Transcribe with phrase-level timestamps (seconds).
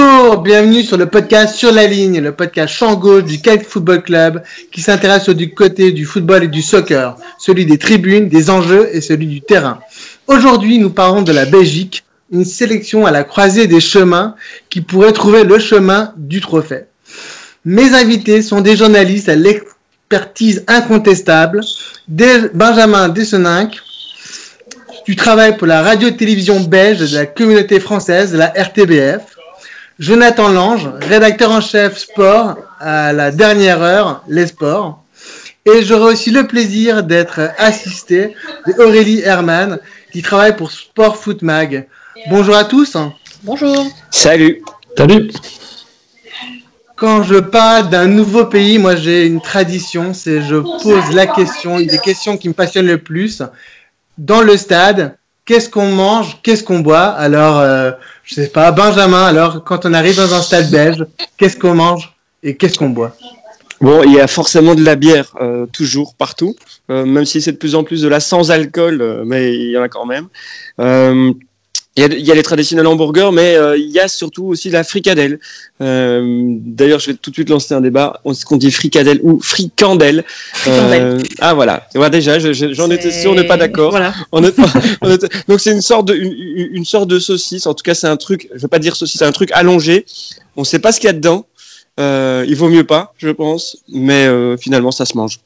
[0.00, 4.02] Bonjour, bienvenue sur le podcast Sur la ligne, le podcast champ gauche du Kite Football
[4.02, 8.88] Club qui s'intéresse du côté du football et du soccer, celui des tribunes, des enjeux
[8.92, 9.80] et celui du terrain.
[10.28, 14.36] Aujourd'hui, nous parlons de la Belgique, une sélection à la croisée des chemins
[14.70, 16.84] qui pourrait trouver le chemin du trophée.
[17.64, 21.60] Mes invités sont des journalistes à l'expertise incontestable,
[22.06, 23.80] Benjamin Desseninck,
[25.08, 29.37] tu travailles pour la radio-télévision belge de la communauté française, la RTBF.
[29.98, 35.02] Jonathan Lange, rédacteur en chef sport à la dernière heure, les sports.
[35.66, 38.34] Et j'aurai aussi le plaisir d'être assisté
[38.76, 39.80] d'Aurélie Herman,
[40.12, 41.88] qui travaille pour Sport Foot Mag.
[42.30, 42.96] Bonjour à tous.
[43.42, 43.88] Bonjour.
[44.08, 44.62] Salut.
[44.96, 45.32] Salut.
[46.94, 51.76] Quand je parle d'un nouveau pays, moi j'ai une tradition, c'est je pose la question,
[51.76, 53.42] une des questions qui me passionnent le plus.
[54.16, 55.16] Dans le stade,
[55.48, 57.06] qu'est-ce qu'on mange, qu'est-ce qu'on boit?
[57.26, 57.90] Alors, euh,
[58.22, 61.06] je sais pas, Benjamin, alors quand on arrive dans un stade belge,
[61.38, 63.16] qu'est-ce qu'on mange et qu'est-ce qu'on boit?
[63.80, 66.54] Bon, il y a forcément de la bière, euh, toujours, partout,
[66.90, 69.70] euh, même si c'est de plus en plus de la sans alcool, euh, mais il
[69.70, 70.28] y en a quand même.
[71.98, 74.08] Euh, il y, a, il y, a, les traditionnels hamburgers, mais euh, il y a
[74.08, 75.38] surtout aussi la fricadelle.
[75.80, 78.20] D'ailleurs, je vais tout de suite lancer un débat.
[78.24, 81.22] Est-ce qu'on dit fricadelle ou fricandelle, fricandelle.
[81.40, 83.90] Ah voilà, ouais, déjà, j'en étais sûr, on n'est pas d'accord.
[83.90, 84.14] Voilà.
[85.48, 87.66] Donc c'est une sorte de une, une, sorte de saucisse.
[87.66, 88.48] En tout cas, c'est un truc.
[88.54, 90.04] Je veux pas dire saucisse, c'est un truc allongé.
[90.56, 91.46] On ne sait pas ce qu'il y a dedans.
[91.98, 95.40] Euh, il vaut mieux pas, je pense, mais euh, finalement ça se mange.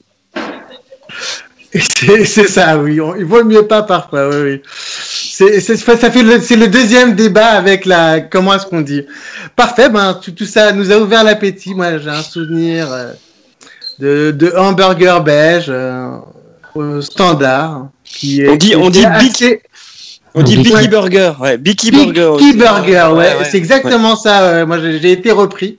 [1.72, 3.00] C'est ça, oui.
[3.18, 4.62] Il vaut mieux pas parfois, oui, oui.
[5.60, 9.04] C'est, ça fait le, c'est le deuxième débat avec la, comment est-ce qu'on dit?
[9.56, 11.74] Parfait, ben, tout, tout, ça nous a ouvert l'appétit.
[11.74, 13.12] Moi, j'ai un souvenir euh,
[13.98, 16.16] de, de hamburger beige euh,
[16.74, 17.88] au standard.
[18.04, 19.62] Qui est, on dit, on dit assez...
[20.34, 22.32] On dit Biggie Burger, ouais, Biggie Burger.
[22.38, 24.20] Biggie Burger, ouais, ouais, ouais c'est exactement ouais.
[24.22, 24.64] ça.
[24.64, 25.78] Moi, j'ai été repris.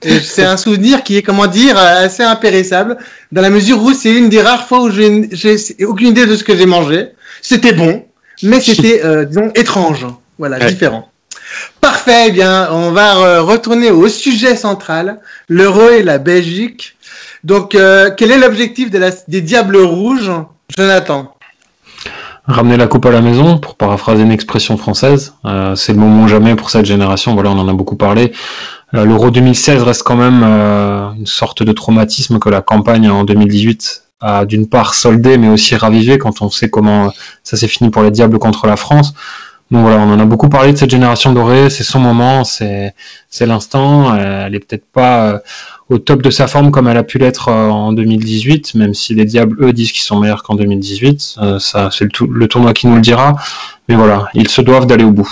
[0.22, 2.96] c'est un souvenir qui est, comment dire, assez impérissable,
[3.32, 6.44] dans la mesure où c'est une des rares fois où j'ai aucune idée de ce
[6.44, 7.08] que j'ai mangé.
[7.42, 8.04] C'était bon,
[8.42, 10.06] mais c'était, euh, disons, étrange.
[10.38, 10.66] Voilà, ouais.
[10.66, 11.08] différent.
[11.80, 16.96] Parfait, eh bien, on va retourner au sujet central, l'euro et la Belgique.
[17.44, 20.30] Donc, euh, quel est l'objectif de des Diables Rouges,
[20.76, 21.34] Jonathan?
[22.48, 25.34] Ramener la coupe à la maison, pour paraphraser une expression française.
[25.44, 27.34] Euh, c'est le moment jamais pour cette génération.
[27.34, 28.32] Voilà, on en a beaucoup parlé.
[28.94, 33.24] Euh, L'Euro 2016 reste quand même euh, une sorte de traumatisme que la campagne en
[33.24, 34.04] 2018
[34.46, 37.12] d'une part soldé, mais aussi ravivé quand on sait comment
[37.44, 39.14] ça s'est fini pour les Diables contre la France.
[39.70, 42.94] Donc voilà, on en a beaucoup parlé de cette génération dorée, c'est son moment, c'est
[43.28, 44.16] c'est l'instant.
[44.16, 45.38] Elle est peut-être pas euh,
[45.90, 49.26] au top de sa forme comme elle a pu l'être en 2018, même si les
[49.26, 51.36] Diables eux disent qu'ils sont meilleurs qu'en 2018.
[51.42, 53.36] Euh, ça, c'est le, le, tournoi qui nous le dira.
[53.88, 55.30] Mais voilà, ils se doivent d'aller au bout.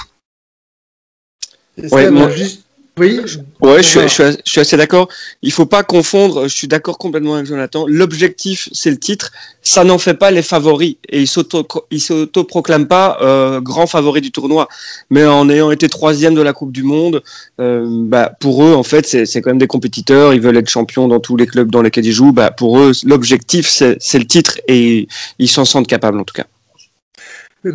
[1.91, 2.66] Ouais, moi, juste
[2.99, 3.21] oui.
[3.61, 5.09] Ouais, je suis, je, suis, je suis, assez d'accord.
[5.43, 6.49] Il faut pas confondre.
[6.49, 7.85] Je suis d'accord complètement avec Jonathan.
[7.87, 9.33] L'objectif, c'est le titre.
[9.61, 14.23] Ça n'en fait pas les favoris et ils s'auto, ils s'auto-proclament pas euh, grand favori
[14.23, 14.69] du tournoi.
[15.11, 17.23] Mais en ayant été troisième de la Coupe du Monde,
[17.61, 20.33] euh, bah, pour eux, en fait, c'est quand même des compétiteurs.
[20.33, 22.33] Ils veulent être champions dans tous les clubs dans lesquels ils jouent.
[22.33, 25.07] Bah, pour eux, l'objectif, c'est le titre et
[25.39, 26.47] ils s'en sentent capables en tout cas.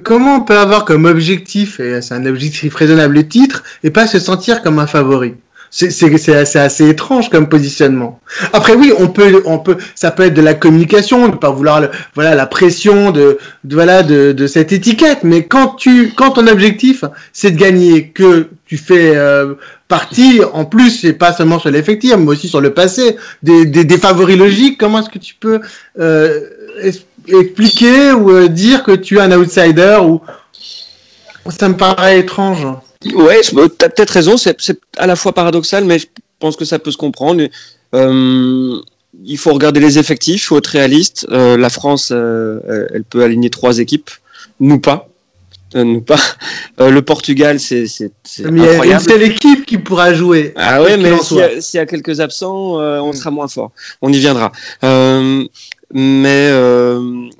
[0.03, 4.07] Comment on peut avoir comme objectif, et c'est un objectif raisonnable, le titre, et pas
[4.07, 5.35] se sentir comme un favori?
[5.73, 8.19] C'est assez, assez étrange comme positionnement.
[8.51, 11.79] Après oui, on peut, on peut, ça peut être de la communication, ne pas vouloir,
[11.79, 15.19] le, voilà, la pression de, de voilà, de, de, cette étiquette.
[15.23, 19.53] Mais quand tu, quand ton objectif c'est de gagner, que tu fais euh,
[19.87, 23.85] partie, en plus, c'est pas seulement sur l'effectif, mais aussi sur le passé, des, des,
[23.85, 24.77] des favoris logiques.
[24.77, 25.61] Comment est-ce que tu peux
[25.99, 26.41] euh,
[27.27, 30.21] expliquer ou euh, dire que tu es un outsider ou
[31.49, 32.67] ça me paraît étrange.
[33.13, 34.55] Ouais, tu as peut-être raison, c'est
[34.97, 36.07] à la fois paradoxal, mais je
[36.39, 37.43] pense que ça peut se comprendre.
[37.95, 38.77] Euh,
[39.23, 41.25] il faut regarder les effectifs, il faut être réaliste.
[41.31, 44.11] Euh, la France, euh, elle peut aligner trois équipes,
[44.59, 45.07] nous pas.
[45.73, 46.19] Nous pas.
[46.79, 47.85] le Portugal, c'est
[48.39, 48.85] incroyable.
[48.85, 50.53] Il y a une seule équipe qui pourra jouer.
[50.57, 53.71] Ah ouais, mais s'il y, y, a quelques absents, on sera moins fort.
[54.01, 54.51] On y viendra.
[55.93, 56.51] Mais,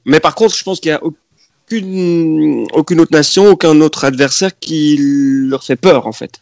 [0.06, 4.51] mais par contre, je pense qu'il y a aucune, aucune autre nation, aucun autre adversaire
[4.59, 6.39] qui leur fait peur en fait.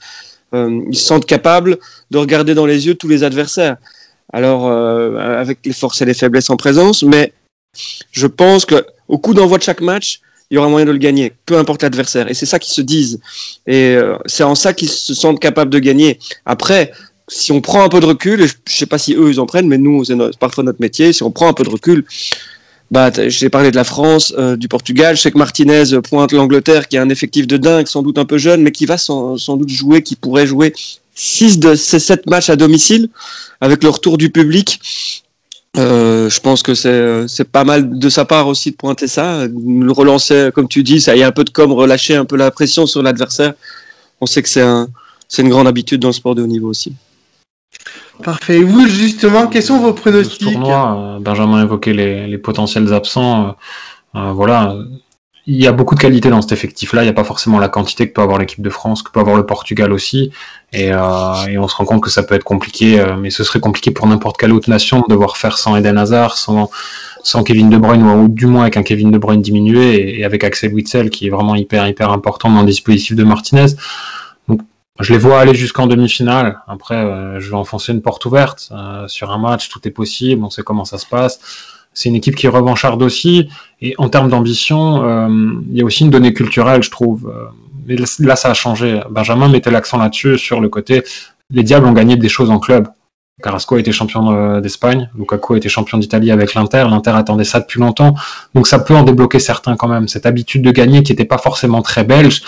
[0.53, 1.77] ils se sentent capables
[2.11, 3.77] de regarder dans les yeux tous les adversaires.
[4.31, 7.33] Alors, avec les forces et les faiblesses en présence, mais
[8.11, 10.97] je pense que au coup d'envoi de chaque match, il y aura moyen de le
[10.97, 12.29] gagner, peu importe l'adversaire.
[12.29, 13.19] Et c'est ça qu'ils se disent.
[13.67, 16.19] Et euh, c'est en ça qu'ils se sentent capables de gagner.
[16.45, 16.91] Après,
[17.29, 19.67] si on prend un peu de recul, je sais pas si eux ils en prennent,
[19.67, 21.13] mais nous c'est parfois notre métier.
[21.13, 22.05] Si on prend un peu de recul,
[22.91, 25.15] bah j'ai parlé de la France, euh, du Portugal.
[25.15, 28.25] Je sais que Martinez pointe l'Angleterre, qui a un effectif de dingue, sans doute un
[28.25, 30.73] peu jeune, mais qui va sans, doute jouer, qui pourrait jouer
[31.15, 33.09] 6 de ces 7 matchs à domicile
[33.61, 34.79] avec le retour du public.
[35.77, 39.85] Euh, je pense que c'est pas mal de sa part aussi de pointer ça, de
[39.85, 42.37] le relancer, comme tu dis, ça y a un peu de com, relâcher un peu
[42.37, 43.53] la pression sur l'adversaire.
[44.19, 44.87] On sait que c'est un,
[45.37, 46.93] une grande habitude dans le sport de haut niveau aussi.
[48.23, 48.57] Parfait.
[48.57, 53.55] Et vous, justement, quels sont vos pronostics tournoi, euh, Benjamin évoquait les, les potentiels absents.
[54.15, 54.75] Euh, voilà,
[55.51, 57.01] il y a beaucoup de qualité dans cet effectif-là.
[57.01, 59.19] Il n'y a pas forcément la quantité que peut avoir l'équipe de France, que peut
[59.19, 60.31] avoir le Portugal aussi.
[60.73, 63.43] Et, euh, et, on se rend compte que ça peut être compliqué, euh, mais ce
[63.43, 66.69] serait compliqué pour n'importe quelle autre nation de devoir faire sans Eden Hazard, sans,
[67.23, 70.43] sans Kevin De Bruyne, ou, du moins avec un Kevin De Bruyne diminué, et, avec
[70.43, 73.73] Axel Witzel, qui est vraiment hyper, hyper important dans le dispositif de Martinez.
[74.99, 76.59] Je les vois aller jusqu'en demi-finale.
[76.67, 78.69] Après, euh, je vais enfoncer une porte ouverte.
[78.71, 81.39] Euh, sur un match, tout est possible, on sait comment ça se passe.
[81.93, 83.49] C'est une équipe qui revancharde aussi.
[83.81, 87.33] Et en termes d'ambition, euh, il y a aussi une donnée culturelle, je trouve.
[87.85, 88.99] Mais là, ça a changé.
[89.09, 91.03] Benjamin mettait l'accent là-dessus, sur le côté,
[91.49, 92.87] les Diables ont gagné des choses en club.
[93.41, 97.61] Carrasco a été champion d'Espagne, Lukaku a été champion d'Italie avec l'Inter, l'Inter attendait ça
[97.61, 98.13] depuis longtemps,
[98.53, 100.09] donc ça peut en débloquer certains quand même.
[100.09, 102.41] Cette habitude de gagner qui n'était pas forcément très belge,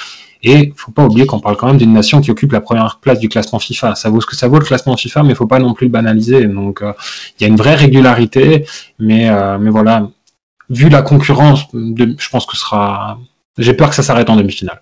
[0.44, 3.20] et faut pas oublier qu'on parle quand même d'une nation qui occupe la première place
[3.20, 3.96] du classement FIFA.
[3.96, 5.92] Ça vaut ce que ça vaut le classement FIFA, mais faut pas non plus le
[5.92, 6.46] banaliser.
[6.46, 6.94] Donc euh,
[7.40, 8.66] il y a une vraie régularité,
[9.00, 10.10] mais euh, mais voilà,
[10.70, 13.20] vu la concurrence, je pense que ce sera.
[13.58, 14.82] J'ai peur que ça s'arrête en demi-finale.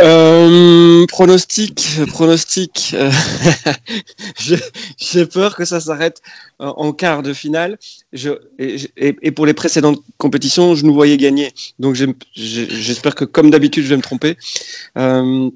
[0.00, 2.94] Euh, pronostic, pronostic.
[2.94, 3.10] Euh,
[4.98, 6.22] j'ai peur que ça s'arrête
[6.58, 7.78] en quart de finale.
[8.58, 11.52] Et, pour les précédentes compétitions, je nous voyais gagner.
[11.78, 11.96] Donc
[12.34, 14.36] j'espère que, comme d'habitude, je vais me tromper.
[14.96, 15.50] Euh,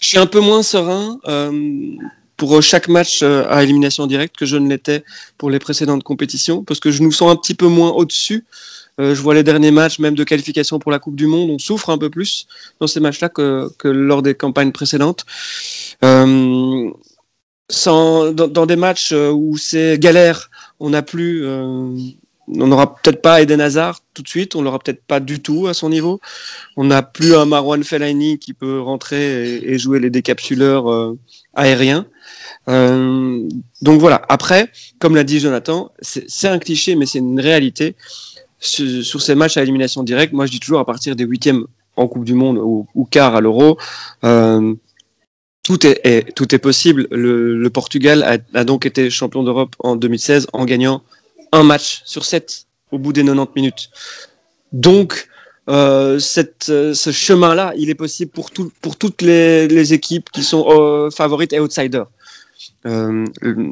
[0.00, 1.18] je suis un peu moins serein
[2.36, 5.04] pour chaque match à élimination directe que je ne l'étais
[5.36, 8.46] pour les précédentes compétitions, parce que je nous sens un petit peu moins au-dessus.
[9.00, 11.58] Euh, je vois les derniers matchs, même de qualification pour la Coupe du Monde, on
[11.58, 12.46] souffre un peu plus
[12.80, 15.24] dans ces matchs-là que, lors des campagnes précédentes.
[16.04, 16.90] Euh,
[18.32, 20.50] dans, des matchs euh, où c'est galère,
[20.80, 22.16] on n'a plus, on
[22.48, 25.74] n'aura peut-être pas Eden Hazard tout de suite, on l'aura peut-être pas du tout à
[25.74, 26.18] son niveau.
[26.76, 31.14] On n'a plus un Marwan Fellaini qui peut rentrer et, et jouer les décapsuleurs
[31.54, 32.06] aériens.
[32.66, 34.22] donc voilà.
[34.30, 37.96] Après, comme l'a dit Jonathan, c'est un cliché, mais c'est une réalité
[38.58, 41.66] sur, ces matchs à élimination directe, moi je dis toujours à partir des huitièmes
[41.96, 43.78] en Coupe du Monde ou, quart à l'Euro,
[44.24, 44.74] euh,
[45.62, 47.06] tout est, tout est possible.
[47.10, 51.02] Le, Portugal a, donc été champion d'Europe en 2016 en gagnant
[51.52, 53.90] un match sur sept au bout des 90 minutes.
[54.72, 55.28] Donc,
[55.68, 60.64] euh, cette, ce chemin-là, il est possible pour, tout, pour toutes les, équipes qui sont
[60.68, 62.06] euh, favorites et outsiders.
[62.86, 63.24] Euh,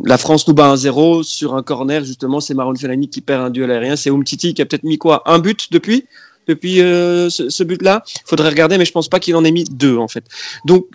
[0.05, 3.50] la France nous bat 1-0 sur un corner, justement, c'est Maron Fellaini qui perd un
[3.50, 3.97] duel aérien.
[3.97, 6.05] C'est Umtiti qui a peut-être mis quoi Un but depuis
[6.49, 8.05] depuis euh, ce, but-là?
[8.25, 10.25] Faudrait regarder, mais je pense pas qu'il en ait mis deux en fait.
[10.64, 10.87] Donc,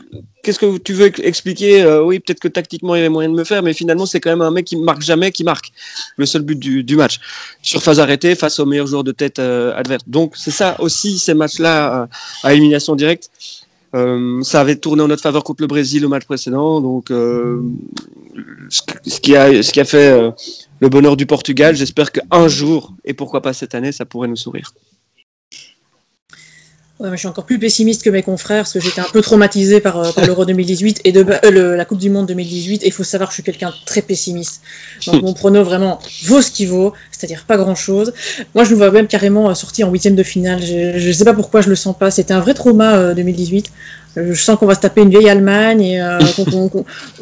[0.43, 1.81] qu'est-ce que tu veux expliquer?
[1.81, 4.21] Euh, Oui, peut-être que tactiquement il y avait moyen de me faire, mais finalement c'est
[4.21, 5.73] quand même un mec qui marque jamais, qui marque
[6.15, 7.19] le seul but du, match
[7.61, 10.03] sur phase arrêtée face au meilleur joueur de tête adverse.
[10.07, 12.07] Donc c'est ça aussi ces matchs-là
[12.43, 13.29] à élimination directe.
[13.93, 17.61] Euh, ça avait tourné en notre faveur contre le Brésil au match précédent, donc euh,
[18.69, 20.31] ce, qui a, ce qui a fait euh,
[20.79, 21.75] le bonheur du Portugal.
[21.75, 24.73] J'espère qu'un jour, et pourquoi pas cette année, ça pourrait nous sourire
[27.09, 29.97] je suis encore plus pessimiste que mes confrères parce que j'étais un peu traumatisé par,
[29.97, 32.83] euh, l'Euro 2018 et de euh, la Coupe du Monde 2018.
[32.83, 34.61] Et il faut savoir que je suis quelqu'un très pessimiste.
[35.07, 38.13] Donc mon prono vraiment vaut ce qu'il vaut, c'est-à-dire pas grand-chose.
[38.55, 40.61] Moi, je nous vois même carrément euh, sorti en huitième de finale.
[40.61, 42.11] Je ne sais pas pourquoi je le sens pas.
[42.11, 43.71] C'était un vrai trauma 2018.
[44.15, 46.19] Je sens qu'on va se taper une vieille Allemagne et euh,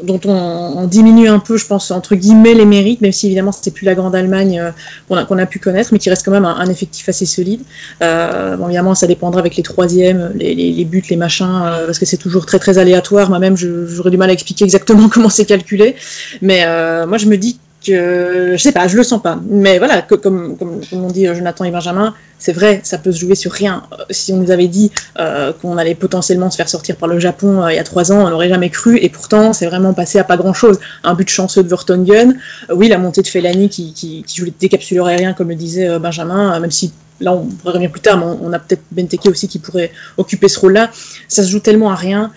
[0.04, 3.70] dont on, diminue un peu, je pense, entre guillemets, les mérites, même si évidemment c'était
[3.70, 6.66] plus la grande Allemagne euh, qu'on a, pu connaître, mais qui reste quand même un,
[6.66, 7.62] effectif assez solide.
[8.02, 12.18] Euh, évidemment, ça dépendra avec les troisièmes, les, les, buts, les machins, parce que c'est
[12.18, 13.30] toujours très très aléatoire.
[13.30, 15.96] Moi-même, j'aurais du mal à expliquer exactement comment c'est calculé,
[16.42, 16.66] mais
[17.06, 19.40] moi je me dis que je sais pas, je le sens pas.
[19.50, 23.12] Mais voilà, que, comme, comme, comme, on dit Jonathan et Benjamin, c'est vrai, ça peut
[23.12, 23.84] se jouer sur rien.
[23.92, 27.20] Euh, si on nous avait dit euh, qu'on allait potentiellement se faire sortir par le
[27.20, 28.98] Japon euh, il y a trois ans, on n'aurait jamais cru.
[28.98, 30.80] Et pourtant, c'est vraiment passé à pas grand-chose.
[31.04, 32.40] Un but chanceux de Vertonghen,
[32.74, 36.00] oui, la montée de Fellaini qui, qui, qui joue les décapsuleurs aériens, comme le disait
[36.00, 39.50] Benjamin, même si là on pourrait revenir plus tard, mais on, a peut-être Benteke aussi
[39.50, 40.90] qui pourrait occuper ce rôle-là.
[41.28, 42.32] Ça se joue tellement à rien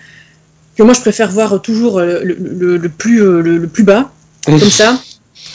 [0.77, 4.11] que moi je préfère voir toujours le, plus, le, plus bas,
[4.45, 4.99] comme ça.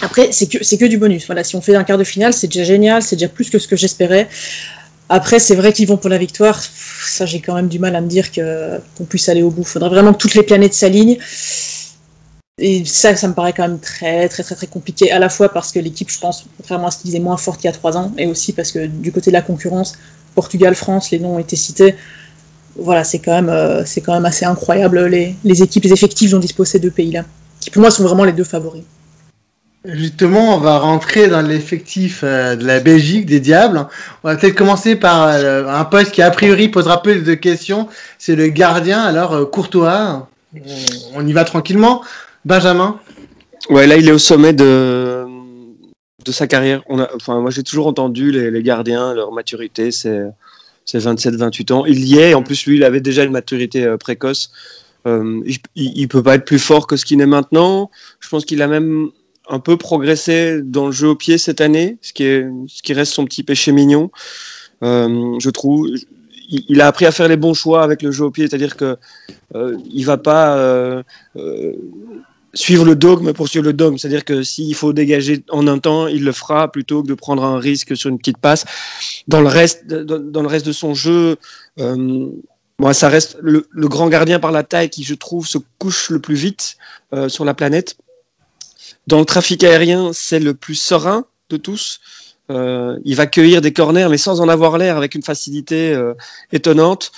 [0.02, 1.26] Après, c'est que, c'est que du bonus.
[1.26, 3.60] Voilà, si on fait un quart de finale, c'est déjà génial, c'est déjà plus que
[3.60, 4.28] ce que j'espérais.
[5.10, 6.62] Après, c'est vrai qu'ils vont pour la victoire.
[6.62, 9.62] Ça, j'ai quand même du mal à me dire qu'on puisse aller au bout.
[9.62, 11.18] Il faudrait vraiment que toutes les planètes s'alignent.
[12.60, 15.50] Et ça, ça me paraît quand même très, très, très, très compliqué, à la fois
[15.50, 17.72] parce que l'équipe, je pense, contrairement à ce qu'ils disaient, moins forte qu'il y a
[17.74, 19.94] trois ans, et aussi parce que du côté de la concurrence,
[20.34, 21.96] Portugal, France, les noms ont été cités.
[22.76, 26.32] Voilà, c'est quand même, euh, c'est quand même assez incroyable les, les équipes, les effectifs
[26.32, 27.26] dont disposent ces deux pays-là,
[27.60, 28.84] qui pour moi sont vraiment les deux favoris.
[29.88, 33.88] Justement, on va rentrer dans l'effectif euh, de la Belgique, des Diables.
[34.24, 37.88] On va peut-être commencer par euh, un poste qui, a priori, posera peu de questions.
[38.18, 39.02] C'est le gardien.
[39.02, 40.28] Alors, Courtois,
[41.16, 42.04] on y va tranquillement.
[42.44, 43.00] Benjamin
[43.70, 45.26] Ouais, là, il est au sommet de,
[46.26, 46.84] de sa carrière.
[47.16, 50.22] Enfin, moi, j'ai toujours entendu les, gardiens, leur maturité, c'est
[50.88, 51.86] 27-28 ans.
[51.86, 52.34] Il y est.
[52.34, 54.52] En plus, lui, il avait déjà une maturité euh, précoce.
[55.06, 55.42] Euh,
[55.76, 57.90] il, ne peut pas être plus fort que ce qu'il est maintenant.
[58.20, 59.10] Je pense qu'il a même
[59.50, 62.94] un peu progressé dans le jeu au pied cette année, ce qui, est, ce qui
[62.94, 64.12] reste son petit péché mignon.
[64.84, 65.88] Euh, je trouve
[66.50, 68.98] il, a appris à faire les bons choix avec le jeu au pied, c'est-à-dire que
[69.56, 71.04] euh, va pas euh,
[71.36, 71.74] euh,
[72.54, 76.08] suivre le dogme pour suivre le dogme, c'est-à-dire que s'il faut dégager en un temps,
[76.08, 78.66] il le fera plutôt que de prendre un risque sur une petite passe.
[79.28, 81.38] Dans le reste, dans, le reste de son jeu,
[81.78, 86.36] ça reste le, grand gardien par la taille qui, je trouve, se couche le plus
[86.36, 86.78] vite
[87.28, 87.98] sur la planète.
[89.08, 92.00] Dans le trafic aérien, c'est le plus serein de tous.
[92.50, 96.14] Euh, il va cueillir des corners, mais sans en avoir l'air, avec une facilité euh,
[96.52, 97.12] étonnante.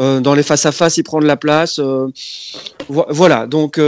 [0.00, 1.80] Euh, dans les face-à-face, il prend de la place.
[2.88, 3.80] voilà, donc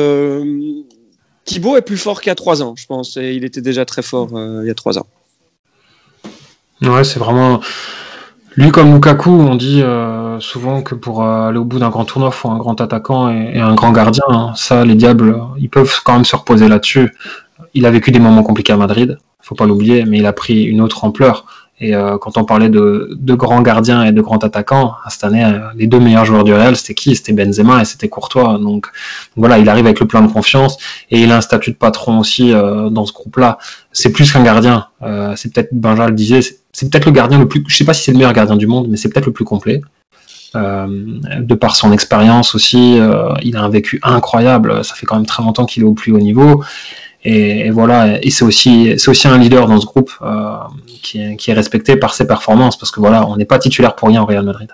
[1.45, 3.85] Thibaut est plus fort qu'il y a trois ans, je pense, et il était déjà
[3.85, 5.07] très fort il y a trois ans.
[6.83, 7.61] Ouais, c'est vraiment.
[8.57, 9.83] Lui, comme Lukaku, on dit
[10.41, 13.59] souvent que pour aller au bout d'un grand tournoi, il faut un grand attaquant et,
[13.59, 14.25] un grand gardien.
[14.29, 14.53] Hein.
[14.57, 17.13] Ça, les Diables, ils peuvent quand même se reposer là-dessus.
[17.75, 20.65] Il a vécu des moments compliqués à Madrid faut pas l'oublier, mais il a pris
[20.65, 21.47] une autre ampleur.
[21.81, 25.61] Et euh, quand on parlait de, grands gardiens et de grands attaquants, cette année, euh,
[25.77, 27.15] les deux meilleurs joueurs du Real, c'était qui?
[27.15, 28.59] C'était Benzema et c'était Courtois.
[28.61, 28.89] Donc
[29.37, 30.77] voilà, il arrive avec le plein de confiance
[31.11, 33.59] et il a un statut de patron aussi euh, dans ce groupe-là.
[33.93, 34.87] C'est plus qu'un gardien.
[35.37, 36.41] c'est peut-être, Benjamin le disait,
[36.73, 38.67] c'est peut-être le gardien le plus, je sais pas si c'est le meilleur gardien du
[38.67, 39.81] monde, mais c'est peut-être le plus complet.
[40.55, 42.99] de par son expérience aussi,
[43.43, 44.85] il a un vécu incroyable.
[44.85, 46.63] Ça fait quand même très longtemps qu'il est au plus haut niveau.
[47.25, 50.57] Et, voilà, et c'est aussi, c'est aussi un leader dans ce groupe euh,
[51.03, 54.23] qui, est, respecté par ses performances, parce que voilà, on n'est pas titulaire pour rien
[54.23, 54.71] au Real Madrid.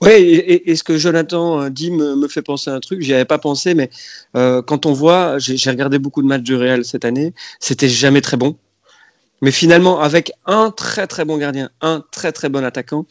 [0.00, 3.24] Ouais, et, ce que Jonathan euh, dit me, fait penser à un truc, j'y avais
[3.24, 3.90] pas pensé, mais
[4.36, 8.20] euh, quand on voit, j'ai regardé beaucoup de matchs du Real cette année, c'était jamais
[8.20, 8.56] très bon.
[9.42, 13.04] Mais finalement, avec un très très bon gardien, un très très bon attaquant,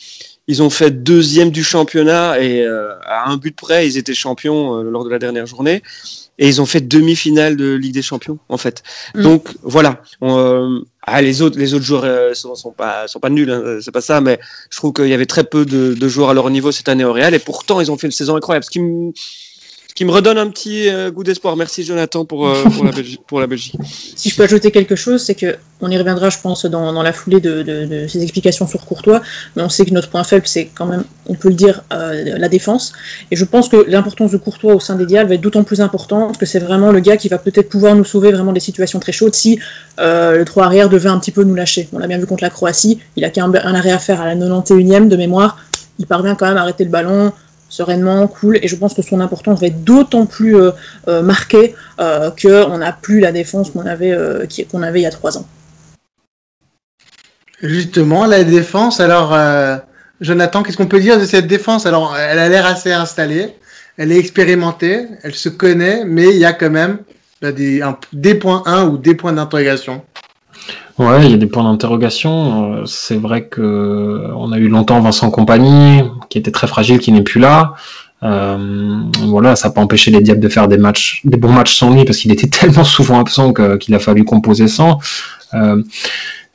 [0.48, 5.04] ils ont fait deuxième du championnat et à un but près, ils étaient champions lors
[5.04, 5.84] de la dernière journée
[6.40, 8.84] et ils ont fait demi-finale de Ligue des Champions en fait.
[9.16, 9.24] Mm.
[9.24, 10.02] Donc voilà.
[10.22, 13.80] euh, ah, les autres, les autres joueurs euh, sont, sont, pas sont pas nuls, hein,
[13.82, 16.34] c'est pas ça, mais je trouve qu'il y avait très peu de, de, joueurs à
[16.34, 18.64] leur niveau cette année au Real et pourtant ils ont fait une saison incroyable.
[18.64, 18.80] Ce qui
[19.96, 21.56] qui me redonne un petit euh, goût d'espoir.
[21.56, 23.76] Merci Jonathan pour, euh, pour, la Belgique, pour, la Belgique,
[24.16, 27.04] Si je peux ajouter quelque chose, c'est que on y reviendra, je pense, dans, dans
[27.04, 29.22] la foulée de, de, de, ces explications sur Courtois,
[29.56, 32.38] mais on sait que notre point faible, c'est quand même, on peut le dire, euh,
[32.38, 32.94] la défense.
[33.32, 35.82] Et je pense que l'importance de Courtois au sein des Dials va être d'autant plus
[35.82, 39.00] importante que c'est vraiment le gars qui va peut-être pouvoir nous sauver vraiment des situations
[39.00, 39.60] très chaudes si
[39.98, 41.90] le 3 arrière devait un petit peu nous lâcher.
[41.92, 44.26] On l'a bien vu contre la Croatie, il a qu'un un arrêt à faire à
[44.26, 45.58] la 91e de mémoire,
[46.00, 47.34] il parvient quand même à arrêter le ballon,
[47.74, 50.72] sereinement, cool, et je pense que son importance va être d'autant plus euh,
[51.08, 54.16] euh, marquée euh, qu'on n'a plus la défense qu'on avait,
[54.70, 55.48] qu'on avait il y a trois ans.
[57.62, 59.36] Justement, la défense, alors
[60.22, 61.86] Jonathan, qu'est-ce qu'on peut dire de cette défense?
[61.86, 63.56] Alors, elle a l'air assez installée,
[63.98, 67.00] elle est expérimentée, elle se connaît, mais il y a quand même
[67.42, 70.02] bah, des, des points 1 ou des points d'interrogation.
[71.00, 72.86] Ouais, il y a des points d'interrogation.
[72.86, 76.04] C'est vrai que on a eu longtemps Vincent Compagnie,
[76.34, 77.76] qui était très fragile, qui n'est plus là.
[78.24, 81.76] Euh, voilà, ça n'a pas empêché les Diables de faire des matchs, des bons matchs
[81.76, 84.98] sans lui, parce qu'il était tellement souvent absent qu'il a fallu composer sans.
[85.54, 85.84] Euh,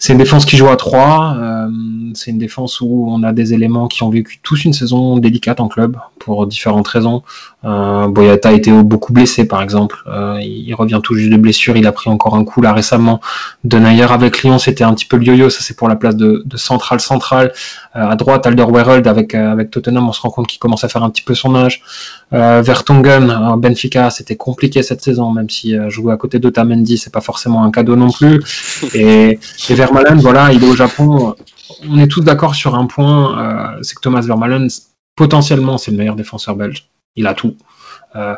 [0.00, 1.36] c'est une défense qui joue à 3.
[1.38, 1.68] Euh,
[2.14, 5.60] c'est une défense où on a des éléments qui ont vécu tous une saison délicate
[5.60, 7.22] en club pour différentes raisons.
[7.64, 10.04] Euh, Boyata a été beaucoup blessé par exemple.
[10.40, 11.76] Il revient tout juste de blessure.
[11.76, 13.20] Il a pris encore un coup là récemment.
[13.64, 15.50] Denayer avec Lyon, c'était un petit peu le yo-yo.
[15.50, 17.52] Ça c'est pour la place de, de central central.
[17.98, 20.88] Euh, à droite, Alderweireld avec euh, avec Tottenham, on se rend compte qu'il commence à
[20.88, 21.82] faire un petit peu son âge.
[22.32, 27.20] Euh, Vertonghen, Benfica, c'était compliqué cette saison, même si jouer à côté d'Otamendi, c'est pas
[27.20, 28.40] forcément un cadeau non plus.
[28.94, 29.38] Et,
[29.68, 31.34] et Vermaelen, voilà, il est au Japon.
[31.88, 34.68] On est tous d'accord sur un point, c'est que Thomas Vermaelen,
[35.16, 36.88] potentiellement, c'est le meilleur défenseur belge.
[37.16, 37.56] Il a tout.
[38.16, 38.34] Euh,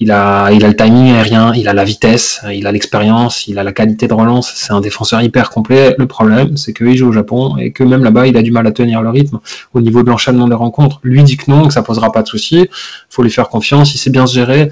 [0.00, 3.58] il a, il a le timing aérien, il a la vitesse, il a l'expérience, il
[3.58, 4.52] a la qualité de relance.
[4.54, 5.94] C'est un défenseur hyper complet.
[5.98, 8.66] Le problème, c'est qu'il joue au Japon et que même là-bas, il a du mal
[8.66, 9.40] à tenir le rythme
[9.72, 11.00] au niveau de l'enchaînement des rencontres.
[11.02, 12.68] Lui dit que non, que ça posera pas de soucis.
[13.08, 13.94] Faut lui faire confiance.
[13.94, 14.68] Il sait bien se gérer.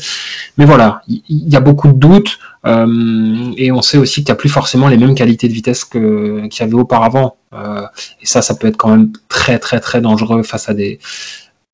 [0.58, 2.38] Mais voilà, il y a beaucoup de doutes.
[2.64, 5.84] Euh, et on sait aussi qu'il n'y a plus forcément les mêmes qualités de vitesse
[5.84, 7.36] que qu'il y avait auparavant.
[7.54, 7.82] Euh,
[8.20, 11.00] et ça, ça peut être quand même très très très dangereux face à des.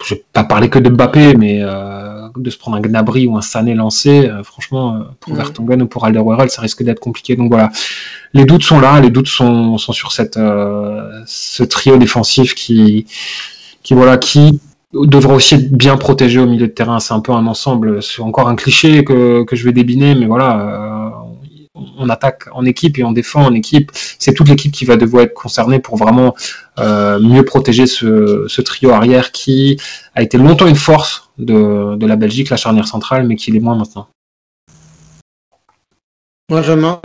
[0.05, 3.37] Je vais pas parler que de Mbappé, mais euh, de se prendre un Gnabry ou
[3.37, 5.37] un Sané lancé, franchement, pour mmh.
[5.37, 7.35] Vertonghen ou pour Alderweireld, ça risque d'être compliqué.
[7.35, 7.71] Donc voilà,
[8.33, 10.39] les doutes sont là, les doutes sont, sont sur cette
[11.27, 13.07] ce trio défensif qui
[13.83, 14.61] qui voilà qui
[14.93, 17.01] devra aussi être bien protégé au milieu de terrain.
[17.01, 18.03] C'est un peu un ensemble.
[18.03, 21.08] C'est encore un cliché que, que je vais débiner, mais voilà, euh,
[21.99, 23.91] on attaque en équipe et on défend en équipe.
[24.19, 26.35] C'est toute l'équipe qui va devoir être concernée pour vraiment
[26.79, 29.79] euh, mieux protéger ce, ce, trio arrière qui
[30.15, 33.61] a été longtemps une force de, de la Belgique, la charnière centrale, mais qui l'est
[33.61, 34.09] moins maintenant.
[36.49, 36.99] Benjamin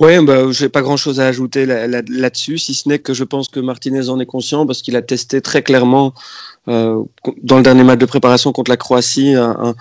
[0.00, 3.48] Oui, bah, je n'ai pas grand-chose à ajouter là-dessus, si ce n'est que je pense
[3.48, 6.14] que Martinez en est conscient parce qu'il a testé très clairement
[6.66, 7.00] euh,
[7.44, 9.74] dans le dernier match de préparation contre la Croatie un, un,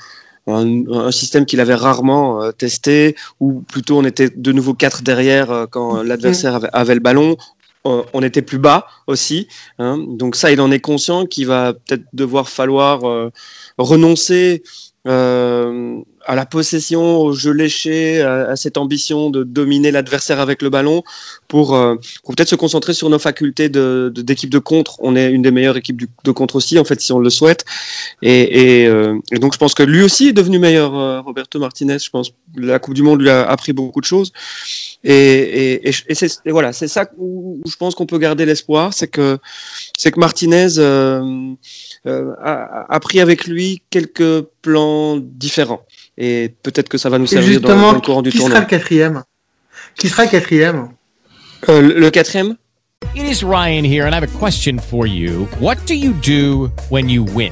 [1.12, 5.65] système qu'il avait rarement euh, testé, ou plutôt on était de nouveau quatre derrière euh,
[5.67, 7.38] quand l'adversaire avait, avait, le ballon.
[7.83, 9.48] on était plus bas aussi,
[9.79, 9.98] hein.
[10.07, 13.01] donc ça, il en est conscient qu'il va peut-être devoir falloir
[13.77, 14.63] renoncer
[15.07, 20.69] euh, à la possession, au jeu léché, à, cette ambition de dominer l'adversaire avec le
[20.69, 21.03] ballon,
[21.47, 24.97] pour, euh, pour peut-être se concentrer sur nos facultés d'équipe de, d'équipe de, contre.
[24.99, 27.65] On est une des meilleures équipes de contre aussi, en fait, si on le souhaite.
[28.21, 31.59] Et, et, euh, et donc, je pense que lui aussi est devenu meilleur, euh, Roberto
[31.59, 31.99] Martinez.
[31.99, 34.31] Je pense la Coupe du Monde lui a appris beaucoup de choses.
[35.03, 39.07] Et, et, et, et voilà, c'est ça où, je pense qu'on peut garder l'espoir, c'est
[39.07, 39.39] que,
[39.97, 41.53] c'est que Martinez euh,
[42.05, 45.81] euh, a, a, pris avec lui quelques plans différents.
[46.23, 48.57] Et peut-être que ça va nous servir dans, dans, le courant du qui tournoi.
[48.57, 49.23] Sera le quatrième
[49.98, 50.89] qui sera le quatrième
[51.67, 52.55] euh, Le quatrième
[53.15, 55.48] It is Ryan here, and I have a question for you.
[55.59, 57.51] What do you do when you win?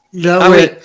[0.13, 0.77] Là, ah ouais.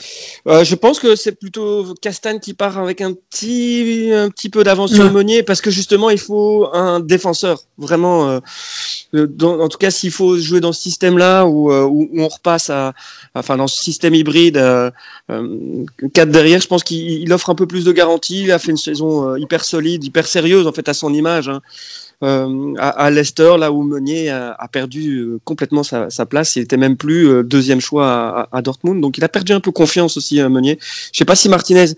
[0.47, 4.63] Euh, je pense que c'est plutôt Castagne qui part avec un petit, un petit peu
[4.63, 8.29] d'avance sur Meunier parce que justement il faut un défenseur vraiment.
[8.29, 8.41] Euh,
[9.15, 12.29] euh, dans, en tout cas, s'il faut jouer dans ce système-là où, euh, où, on
[12.29, 12.93] repasse à,
[13.35, 14.91] enfin dans ce système hybride, euh,
[16.13, 18.45] 4 derrière, je pense qu'il offre un peu plus de garantie.
[18.45, 21.49] Il a fait une saison hyper solide, hyper sérieuse en fait à son image.
[21.49, 21.61] Hein.
[22.23, 26.57] Euh, à, à, Leicester, là où Meunier a, a perdu euh, complètement sa, sa, place.
[26.57, 29.61] Il était même plus euh, deuxième choix à, à, Dortmund, donc il a perdu un
[29.61, 30.79] peu confiance aussi, Meunier.
[31.13, 31.93] Je sais pas si Martinez.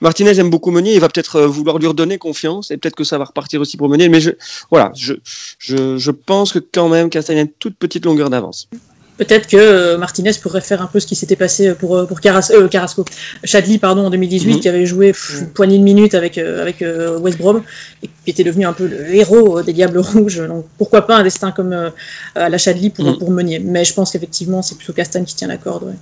[0.00, 3.16] Martinez aime beaucoup Meunier, il va peut-être vouloir lui redonner confiance et peut-être que ça
[3.16, 4.08] va repartir aussi pour Meunier.
[4.08, 4.30] Mais je,
[4.70, 5.14] voilà, je,
[5.58, 8.68] je, je pense que quand même Castagne a une toute petite longueur d'avance
[9.16, 12.20] peut-être que euh, Martinez pourrait faire un peu ce qui s'était passé pour, euh, pour
[12.20, 13.04] Caras, euh, Carrasco,
[13.44, 14.60] Chadli pardon, en 2018, mm -hmm.
[14.60, 17.62] qui avait joué pff, une poignée de minutes avec, euh, avec euh, West Brom
[18.02, 20.40] et qui était devenu un peu le héros des Diables Rouges.
[20.52, 21.90] Donc pourquoi pas un destin comme euh,
[22.34, 23.18] à la Chadli pour, mm -hmm.
[23.20, 23.58] pour Meunier.
[23.72, 25.84] Mais je pense qu'effectivement, c'est plutôt Castagne qui tient la corde.
[25.88, 25.98] Ouais.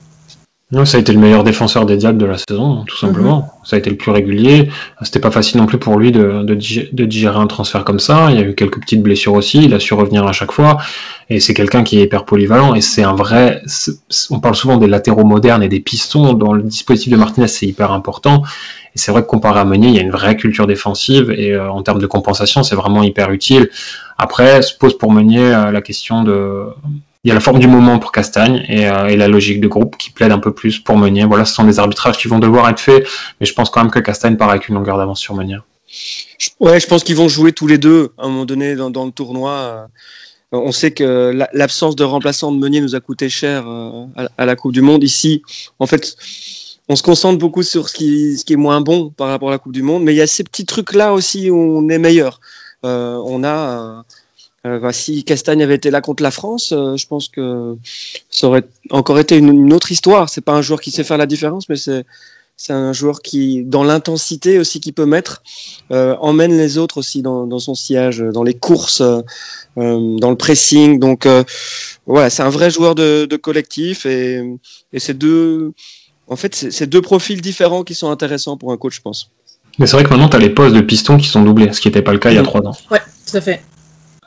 [0.72, 3.38] Non, ça a été le meilleur défenseur des Diables de la saison, tout simplement.
[3.40, 3.68] Mm -hmm.
[3.68, 4.70] Ça a été le plus régulier.
[5.02, 6.54] C'était pas facile non plus pour lui de, de,
[6.98, 8.16] de, digérer un transfert comme ça.
[8.30, 9.58] Il y a eu quelques petites blessures aussi.
[9.66, 10.72] Il a su revenir à chaque fois.
[11.28, 12.74] Et c'est quelqu'un qui est hyper polyvalent.
[12.74, 13.44] Et c'est un vrai.
[14.30, 16.32] On parle souvent des latéraux modernes et des pistons.
[16.44, 18.36] Dans le dispositif de Martinez, c'est hyper important.
[18.94, 21.26] Et c'est vrai que comparé à Meunier, il y a une vraie culture défensive.
[21.42, 23.64] Et euh, en termes de compensation, c'est vraiment hyper utile.
[24.26, 26.36] Après, se pose pour Meunier euh, la question de
[27.24, 29.68] il y a la forme du moment pour Castagne et, euh, et, la logique de
[29.68, 31.24] groupe qui plaide un peu plus pour Meunier.
[31.24, 33.06] Voilà, ce sont des arbitrages qui vont devoir être faits,
[33.38, 35.58] mais je pense quand même que Castagne part avec une longueur d'avance sur Meunier.
[36.58, 39.12] Ouais, je pense qu'ils vont jouer tous les deux à un moment donné dans, le
[39.12, 39.88] tournoi.
[40.50, 44.06] On sait que l'absence de remplaçant de Meunier nous a coûté cher euh,
[44.36, 45.04] à, la Coupe du Monde.
[45.04, 45.42] Ici,
[45.78, 46.16] en fait,
[46.88, 49.72] on se concentre beaucoup sur ce qui, est moins bon par rapport à la Coupe
[49.72, 52.40] du Monde, mais il y a ces petits trucs-là aussi où on est meilleur.
[52.84, 54.04] Euh, on a,
[54.66, 57.76] euh, bah, si Castagne avait été là contre la France, euh, je pense que
[58.30, 60.28] ça aurait encore été une, une autre histoire.
[60.28, 62.04] C'est pas un joueur qui sait faire la différence, mais c'est
[62.56, 65.42] c'est un joueur qui, dans l'intensité aussi qu'il peut mettre,
[65.90, 69.22] euh, emmène les autres aussi dans, dans, son sillage, dans les courses, euh,
[69.76, 71.00] dans le pressing.
[71.00, 71.42] Donc euh,
[72.06, 74.42] voilà, c'est un vrai joueur de, de collectif et,
[74.92, 75.72] et c'est deux,
[76.28, 79.30] en fait, c'est deux profils différents qui sont intéressants pour un coach, je pense.
[79.78, 81.80] Mais c'est vrai que maintenant, tu as les postes de piston qui sont doublés, ce
[81.80, 82.76] qui n'était pas le cas il y a trois ans.
[82.90, 83.62] Ouais, tout à fait.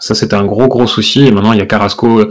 [0.05, 1.25] Ça, c'était un gros, gros souci.
[1.25, 2.21] Et maintenant, il y a Carrasco,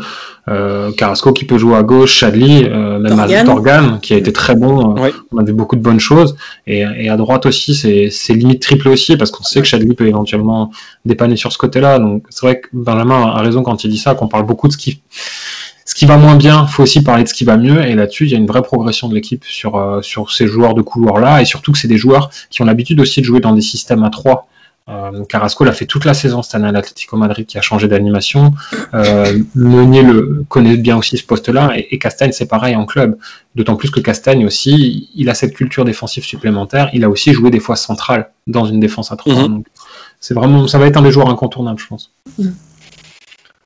[0.49, 3.35] euh, Carrasco qui peut jouer à gauche, Chadli, euh, même Torgan.
[3.35, 4.95] à Torgan, qui a été très bon.
[4.95, 5.13] Ouais.
[5.33, 6.37] On a vu beaucoup de bonnes choses.
[6.69, 9.93] Et, et à droite aussi, c'est c'est limite triple aussi, parce qu'on sait que Chadli
[9.93, 10.71] peut éventuellement
[11.05, 11.99] dépanner sur ce côté-là.
[11.99, 14.73] Donc, c'est vrai que Benjamin a raison quand il dit ça, qu'on parle beaucoup de
[14.73, 15.03] ce qui,
[15.85, 16.69] ce qui va moins bien.
[16.69, 17.85] faut aussi parler de ce qui va mieux.
[17.85, 20.75] Et là-dessus, il y a une vraie progression de l'équipe sur, euh, sur ces joueurs
[20.75, 21.43] de couloir-là.
[21.43, 24.05] Et surtout que c'est des joueurs qui ont l'habitude aussi de jouer dans des systèmes
[24.05, 24.47] à trois.
[24.91, 27.89] Euh, Carrasco l'a fait toute la saison cette année à l'Atlético Madrid qui a changé
[27.89, 28.53] d'animation.
[28.93, 33.17] Euh, Meunier le connaît bien aussi ce poste-là et, et Castagne c'est pareil en club.
[33.55, 36.91] D'autant plus que Castagne aussi, il a cette culture défensive supplémentaire.
[36.93, 39.35] Il a aussi joué des fois central dans une défense à trois.
[39.35, 39.49] Mhm.
[39.49, 39.67] Donc
[40.21, 42.13] c'est vraiment, ça va être un des joueurs incontournables, je pense.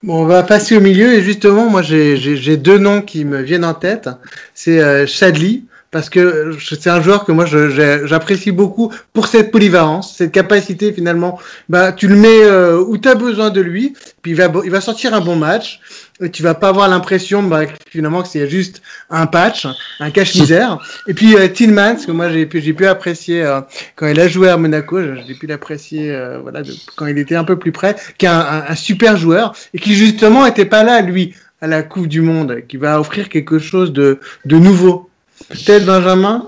[0.04, 3.24] Bon, on va passer au milieu et justement, moi j'ai- j'ai j'ai deux noms qui
[3.24, 4.08] me viennent en tête.
[4.54, 9.50] C'est euh, Chadli, parce que euh, c'est un joueur que moi j'apprécie beaucoup pour cette
[9.50, 11.38] polyvalence, cette capacité finalement.
[11.68, 14.70] Bah, tu le mets euh, où tu as besoin de lui, puis il va, il
[14.70, 15.80] va sortir un bon match.
[16.20, 19.68] Et tu vas pas avoir l'impression bah, finalement que c'est juste un patch,
[20.00, 20.78] un cache-misère.
[21.06, 23.60] Et puis euh, Tillmans, que moi j'ai pu, j'ai pu apprécier euh,
[23.94, 26.62] quand il a joué à Monaco, j'ai pu l'apprécier euh, voilà,
[26.96, 29.78] quand il était un peu plus près, qui est un, un- un super joueur et
[29.78, 33.58] qui justement était pas là lui à la Coupe du Monde, qui va offrir quelque
[33.60, 35.07] chose de, de nouveau.
[35.48, 36.46] Peut-être Benjamin?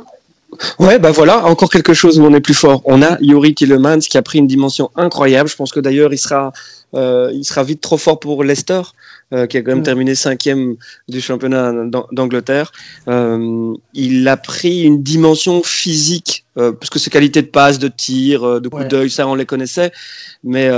[0.80, 2.82] Ouais, bah voilà, encore quelque chose où on est plus fort.
[2.84, 5.48] On a Yuri Tillemans qui a pris une dimension incroyable.
[5.48, 6.52] Je pense que d'ailleurs, il sera,
[6.94, 8.82] euh, il sera vite trop fort pour Leicester,
[9.32, 9.84] euh, qui a quand même Mm.
[9.84, 10.74] terminé cinquième
[11.08, 12.72] du championnat d'An- d'Angleterre.
[13.08, 18.60] Euh, il a pris une dimension physique, parce que ses qualités de passe, de tir,
[18.60, 18.84] de coup Ouais.
[18.88, 19.92] d'œil, ça on les connaissait,
[20.44, 20.68] mais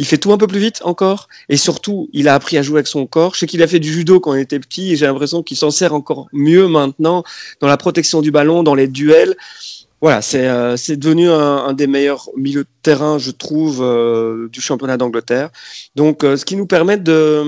[0.00, 2.76] il fait tout un peu plus vite encore, et surtout, il a appris à jouer
[2.76, 3.34] avec son corps.
[3.34, 5.58] Je sais qu'il a fait du judo quand il était petit, et j'ai l'impression qu'il
[5.58, 7.22] s'en sert encore mieux maintenant
[7.60, 9.36] dans la protection du ballon, dans les duels.
[10.00, 14.96] Voilà, c'est euh, devenu un, des meilleurs milieux de terrain, je trouve, euh, du championnat
[14.96, 15.50] d'Angleterre.
[15.96, 17.44] Donc, euh, ce qui nous permet de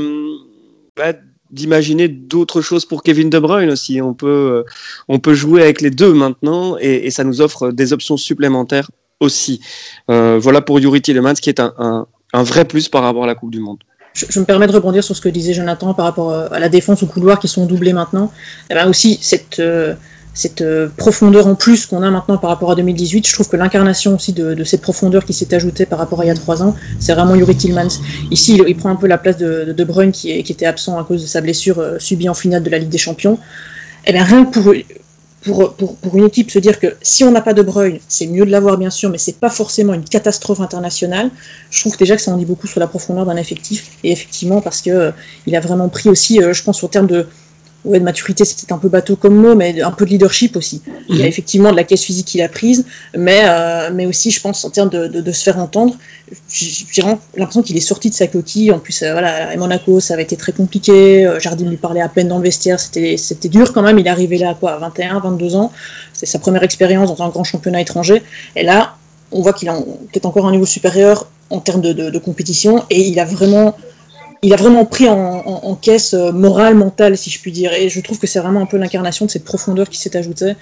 [0.95, 1.15] bah,
[1.51, 4.03] d'imaginer d'autres choses pour Kevin De Bruyne aussi.
[4.03, 4.65] On peut
[5.09, 9.61] on peut jouer avec les deux maintenant, et, ça nous offre des options supplémentaires aussi.
[10.09, 13.51] Voilà pour Yuri Tillemans, qui est un, un vrai plus par rapport à la Coupe
[13.51, 13.79] du Monde.
[14.14, 16.68] Je, me permets de rebondir sur ce que disait Jonathan par rapport euh, à la
[16.68, 18.31] défense au couloir qui sont doublés maintenant.
[18.68, 19.95] Et ben aussi cette, euh,
[20.35, 23.57] cette euh, profondeur en plus qu'on a maintenant par rapport à 2018, je trouve que
[23.57, 26.62] l'incarnation aussi de, cette profondeur qui s'est ajoutée par rapport à il y a trois
[26.62, 28.01] ans, c'est vraiment Yuri Tillmans.
[28.31, 31.23] Ici, il, prend un peu la place de De, Bruyne qui, était absent à cause
[31.23, 33.38] de sa blessure subie en finale de la Ligue des Champions.
[34.07, 34.75] Et bien rien que pour,
[35.43, 38.27] pour, pour, pour une équipe se dire que si on n'a pas De Bruyne, c'est
[38.27, 41.31] mieux de l'avoir bien sûr, mais c'est pas forcément une catastrophe internationale.
[41.71, 43.91] Je trouve déjà que ça en dit beaucoup sur la profondeur d'un effectif.
[44.05, 45.11] Et effectivement, parce que euh,
[45.47, 47.27] il a vraiment pris aussi, euh, je pense, au terme de,
[47.85, 50.83] ouais, de maturité, c'était un peu bateau comme mot, mais un peu de leadership aussi.
[51.09, 52.85] Il y a effectivement de la caisse physique qu'il a prise,
[53.16, 55.95] mais, euh, mais aussi, je pense, en termes de, de, de se faire entendre,
[56.49, 57.03] j'ai
[57.37, 58.73] l'impression qu'il est sorti de sa coquille.
[58.73, 61.27] En plus, euh, voilà, à Monaco, ça avait été très compliqué.
[61.27, 62.81] Euh, Jardim lui parlait à peine dans le vestiaire.
[62.81, 63.99] C'était dur quand même.
[63.99, 65.73] Il est arrivé là, à quoi, à 21, 22 ans.
[66.12, 68.23] C'est sa première expérience dans un grand championnat étranger.
[68.57, 68.97] Et là,
[69.31, 72.85] on voit qu'il a peut-être encore un niveau supérieur en termes de, de, de compétition.
[72.90, 73.77] Et il a vraiment
[74.43, 77.73] il a vraiment pris en, caisse euh, morale, mentale, si je puis dire.
[77.73, 80.55] Et je trouve que c'est vraiment un peu l'incarnation de cette profondeur qui s'est ajoutée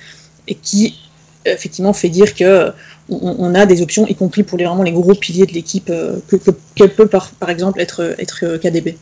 [0.49, 0.99] et qui,
[1.47, 2.73] effectivement, fait dire que
[3.09, 5.89] on, on, a des options, y compris pour les, vraiment les gros piliers de l'équipe,
[5.91, 6.37] euh, que,
[6.85, 8.97] peut, par, exemple, être KDB.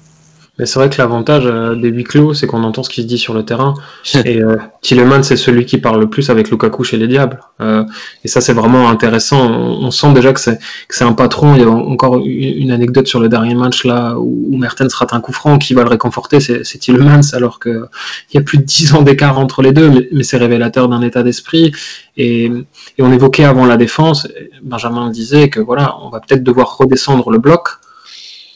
[0.58, 3.06] Mais c'est vrai que l'avantage euh, des huis clos, c'est qu'on entend ce qui se
[3.06, 3.74] dit sur le terrain.
[4.24, 7.38] et euh, Tilleman, c'est celui qui parle le plus avec Lukaku chez les Diables.
[7.60, 7.84] Euh,
[8.24, 9.40] et ça, c'est vraiment intéressant.
[9.40, 11.54] On, on sent déjà que c'est, que c'est un patron.
[11.54, 15.12] Il y a encore une, anecdote sur le dernier match là où, où Mertens rate
[15.12, 16.40] un coup franc qui va le réconforter.
[16.40, 17.88] C'est, c'est Tilleman, alors qu'il
[18.34, 21.02] y a plus de 10 ans d'écart entre les deux, mais, mais c'est révélateur d'un
[21.02, 21.72] état d'esprit.
[22.16, 24.26] Et, et, on évoquait avant la défense,
[24.62, 27.68] Benjamin disait que voilà, on va peut-être devoir redescendre le bloc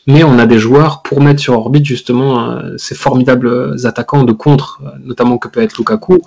[0.07, 4.33] mais on a des joueurs pour mettre sur orbite justement euh, ces formidables attaquants de
[4.33, 6.23] contre, euh, notamment que peut être Lukaku,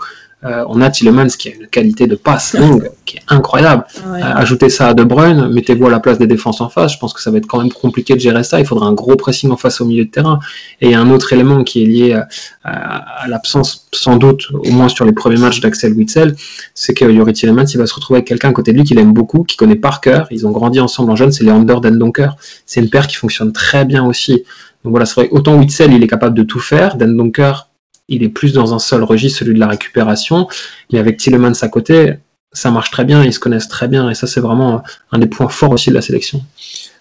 [0.45, 3.83] Euh, on a Tillemans qui a une qualité de passe longue qui est incroyable.
[4.07, 4.21] Ouais.
[4.21, 6.93] Euh, ajoutez ça à De Bruyne, mettez-vous à la place des défenses en face.
[6.93, 8.59] Je pense que ça va être quand même compliqué de gérer ça.
[8.59, 10.39] Il faudra un gros pressing en face au milieu de terrain.
[10.81, 12.27] Et il y a un autre élément qui est lié à,
[12.63, 16.35] à- à l'absence, sans doute, au moins sur les premiers matchs d'Axel Witzel,
[16.73, 18.99] c'est que Yuri Tillemans, il va se retrouver avec quelqu'un à côté de lui qu'il
[18.99, 20.27] aime beaucoup, qu'il connaît par cœur.
[20.31, 22.35] Ils ont grandi ensemble en jeune, c'est Leander Dendonker.
[22.65, 24.43] C'est une paire qui fonctionne très bien aussi.
[24.83, 26.95] Donc voilà, c'est vrai, autant Witzel, il est capable de tout faire.
[26.97, 27.69] Dendonker,
[28.07, 30.47] il est plus dans un seul registre, celui de la récupération.
[30.91, 32.15] Mais avec Tillemans à côté,
[32.55, 35.27] ça marche très bien, ils se connaissent très bien, et ça c'est vraiment un des
[35.27, 36.41] points forts aussi de la sélection.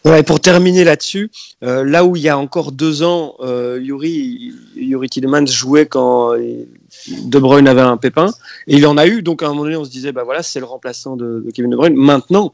[0.04, 1.30] Et pour terminer là-dessus,
[1.62, 6.34] euh, là où il y a encore deux ans, euh, Yuri, Yuri Tillemans jouait quand
[6.34, 6.66] euh,
[7.22, 8.30] De Bruyne avait un pépin,
[8.66, 10.42] et il en a eu, donc à un moment donné on se disait, bah voilà,
[10.42, 11.94] c'est le remplaçant de, Kevin De Bruyne.
[11.94, 12.52] Maintenant,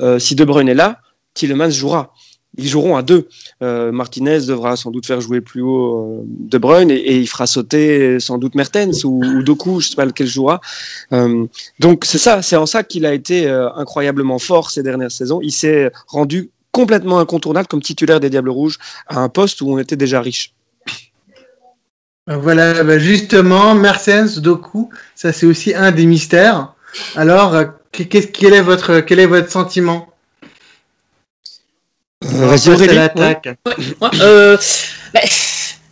[0.00, 1.00] euh, si De Bruyne est là,
[1.32, 2.12] Tillemans jouera.
[2.58, 3.28] Ils joueront à deux.
[3.62, 7.46] Euh, Martinez devra sans doute faire jouer plus haut euh, De Bruyne et, il fera
[7.46, 10.60] sauter sans doute Mertens ou, ou Doku, je sais pas lequel jouera.
[11.12, 11.46] Euh,
[11.78, 15.40] donc c'est ça, c'est en ça qu'il a été euh, incroyablement fort ces dernières saisons.
[15.42, 19.78] Il s'est rendu complètement incontournable comme titulaire des Diables Rouges à un poste où on
[19.78, 20.54] était déjà riche.
[22.26, 26.74] Voilà, bah, justement, Mertens, Doku, ça c'est aussi un des mystères.
[27.16, 30.09] Alors, euh, qu'est-ce- quel est votre, quel est votre sentiment?
[32.32, 32.94] Vas-y Aurélie.
[32.94, 33.48] l'attaque.
[33.66, 34.56] Ouais, euh,
[35.14, 35.20] bah,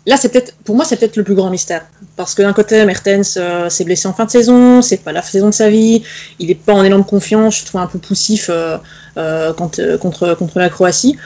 [0.07, 1.87] là, c'est peut-être, pour moi, c'est peut-être le plus grand mystère.
[2.17, 5.23] Parce que d'un côté, Mertens euh, s'est blessé en fin de saison, c'est pas la
[5.23, 6.03] saison de sa vie,
[6.39, 8.79] il est pas en élan de confiance, je trouve un peu poussif euh,
[9.17, 11.17] euh, quand, euh, contre, contre la Croatie.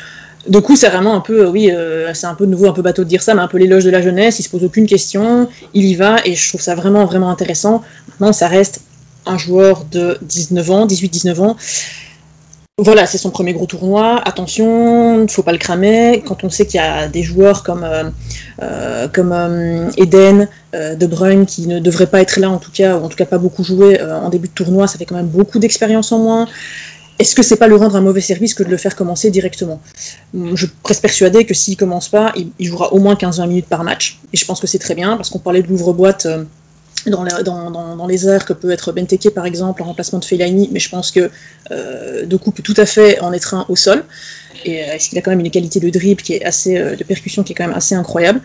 [0.49, 2.73] Du coup, c'est vraiment un peu, euh, oui, euh, c'est un peu de nouveau un
[2.73, 4.65] peu bateau de dire ça, mais un peu l'éloge de la jeunesse, il se pose
[4.65, 7.83] aucune question, il y va, et je trouve ça vraiment, vraiment intéressant.
[8.09, 8.81] Maintenant, ça reste
[9.25, 11.57] un joueur de 19 ans, 18-19 ans.
[12.83, 14.21] Voilà, c'est son premier gros tournoi.
[14.25, 16.21] Attention, il ne faut pas le cramer.
[16.27, 18.11] Quand on sait qu'il y a des joueurs comme, euh,
[18.61, 23.05] euh, euh, Eden, De Bruyne, qui ne devraient pas être là en tout cas, ou
[23.05, 25.29] en tout cas pas beaucoup jouer euh, en début de tournoi, ça fait quand même
[25.29, 26.49] beaucoup d'expérience en moins.
[27.21, 29.81] Est-ce que c'est pas lui rendre un mauvais service que de le faire commencer directement?
[30.35, 33.67] Je suis presque persuadé que s'il commence pas, il, il jouera au moins 15-20 minutes
[33.67, 34.19] par match.
[34.33, 36.27] Et je pense que c'est très bien, parce qu'on parlait de l'ouvre-boîte.
[37.07, 40.89] Dans, les airs que peut être Benteke par exemple en remplacement de Fellaini, mais je
[40.89, 41.31] pense que
[41.71, 44.05] euh, Doku peut tout à fait en être un au sol.
[44.65, 47.03] Et euh, qu'il a quand même une qualité de dribble qui est assez, euh, de
[47.03, 48.41] percussion qui est quand même assez incroyable?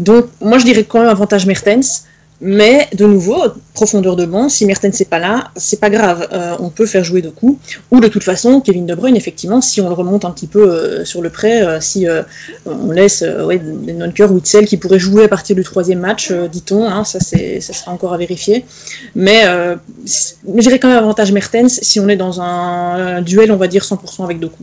[0.00, 2.06] Donc moi je dirais quand même avantage Mertens,
[2.46, 4.50] mais de nouveau profondeur de banc.
[4.50, 7.58] Si Mertens n'est pas là, c'est pas grave, euh, on peut faire jouer Doku.
[7.90, 10.70] Ou de toute façon Kevin De Bruyne effectivement, si on le remonte un petit peu
[10.70, 12.06] euh, sur le prêt, euh, si
[12.66, 16.84] on laisse ouais, Nonker ou Witzel qui pourrait jouer à partir du troisième match, dit-on,
[16.84, 18.66] hein, ça ça sera encore à vérifier.
[19.14, 19.44] Mais
[20.04, 23.82] je dirais quand même avantage Mertens si on est dans un, duel, on va dire
[23.82, 24.62] 100% avec Doku.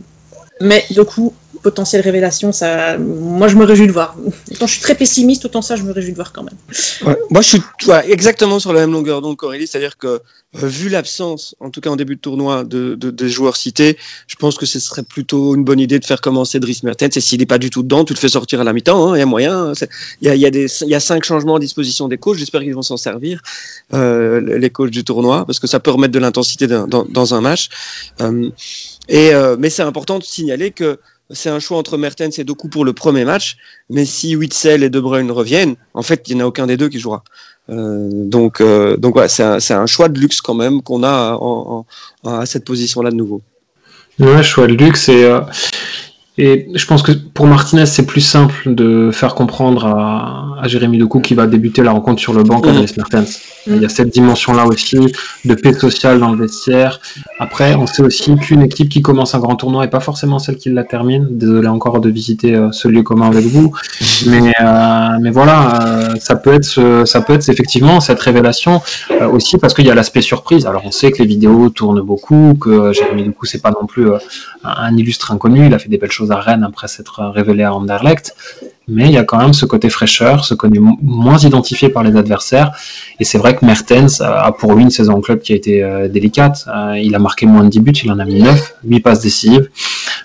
[0.60, 4.16] Mais Doku, potentielle révélation, ça, moi je me réjouis de voir.
[4.50, 7.16] Autant je suis très pessimiste, autant ça je me réjouis de voir quand même.
[7.30, 7.62] Moi, je suis
[8.08, 10.20] exactement sur la même longueur d'onde qu'Aurélie, c'est-à-dire que
[10.54, 13.96] euh, vu l'absence, en tout cas en début de tournoi, de, de- des joueurs cités,
[14.26, 17.16] je pense que ce serait plutôt une bonne idée de faire commencer Dries Mertens.
[17.16, 19.12] Et s'il n'est pas du tout dedans, tu le fais sortir à la mi-temps.
[19.12, 19.70] hein, Il y a moyen.
[19.70, 19.72] hein,
[20.20, 22.36] Il y a, cinq changements à disposition des coachs.
[22.36, 23.40] J'espère qu'ils vont s'en servir,
[23.94, 27.68] euh, les coachs du tournoi, parce que ça peut remettre de l'intensité dans, un match.
[28.20, 30.98] Euh, mais c'est important de signaler que
[31.32, 33.56] c'est un choix entre Mertens et Doku pour le premier match.
[33.90, 36.76] Mais si Witzel et De Bruyne reviennent, en fait, il n'y en a aucun des
[36.76, 37.24] deux qui jouera.
[37.70, 41.38] Euh, donc, euh, donc c'est un, choix de luxe quand même qu'on a
[42.24, 43.42] à cette position-là de nouveau.
[44.18, 45.40] Ouais, choix de luxe et, euh,
[46.38, 50.96] et je pense que pour Martinez c'est plus simple de faire comprendre à, à Jérémy
[50.98, 52.72] Doku qui va débuter la rencontre sur le banc Mhm.
[52.72, 53.40] Dries Mertens.
[53.68, 54.98] Il y a cette dimension-là aussi
[55.44, 57.00] de paix sociale dans le vestiaire.
[57.38, 60.56] Après, on sait aussi qu'une équipe qui commence un grand tournoi n'est pas forcément celle
[60.56, 61.28] qui la termine.
[61.30, 63.70] Désolé encore de visiter euh, ce lieu commun avec vous,
[64.26, 68.80] mais euh, mais voilà, euh, ça peut être ce- ça peut être effectivement cette révélation
[69.32, 70.66] aussi parce qu'il y a l'aspect surprise.
[70.66, 74.06] Alors on sait que les vidéos tournent beaucoup, que Jérémy Doku c'est pas non plus
[74.64, 75.66] un illustre inconnu.
[75.66, 78.34] Il a fait des belles choses à Rennes après s'être révélé à Anderlecht.
[78.88, 82.02] Mais il y a quand même ce côté fraîcheur, ce côté mo- moins identifié par
[82.02, 82.72] les adversaires.
[83.20, 85.82] Et c'est vrai que Mertens a pour lui une saison en club qui a été
[85.84, 86.66] euh, délicate.
[86.66, 89.20] Euh, il a marqué moins de 10 buts, il en a mis 9, 8 passes
[89.20, 89.68] décisives.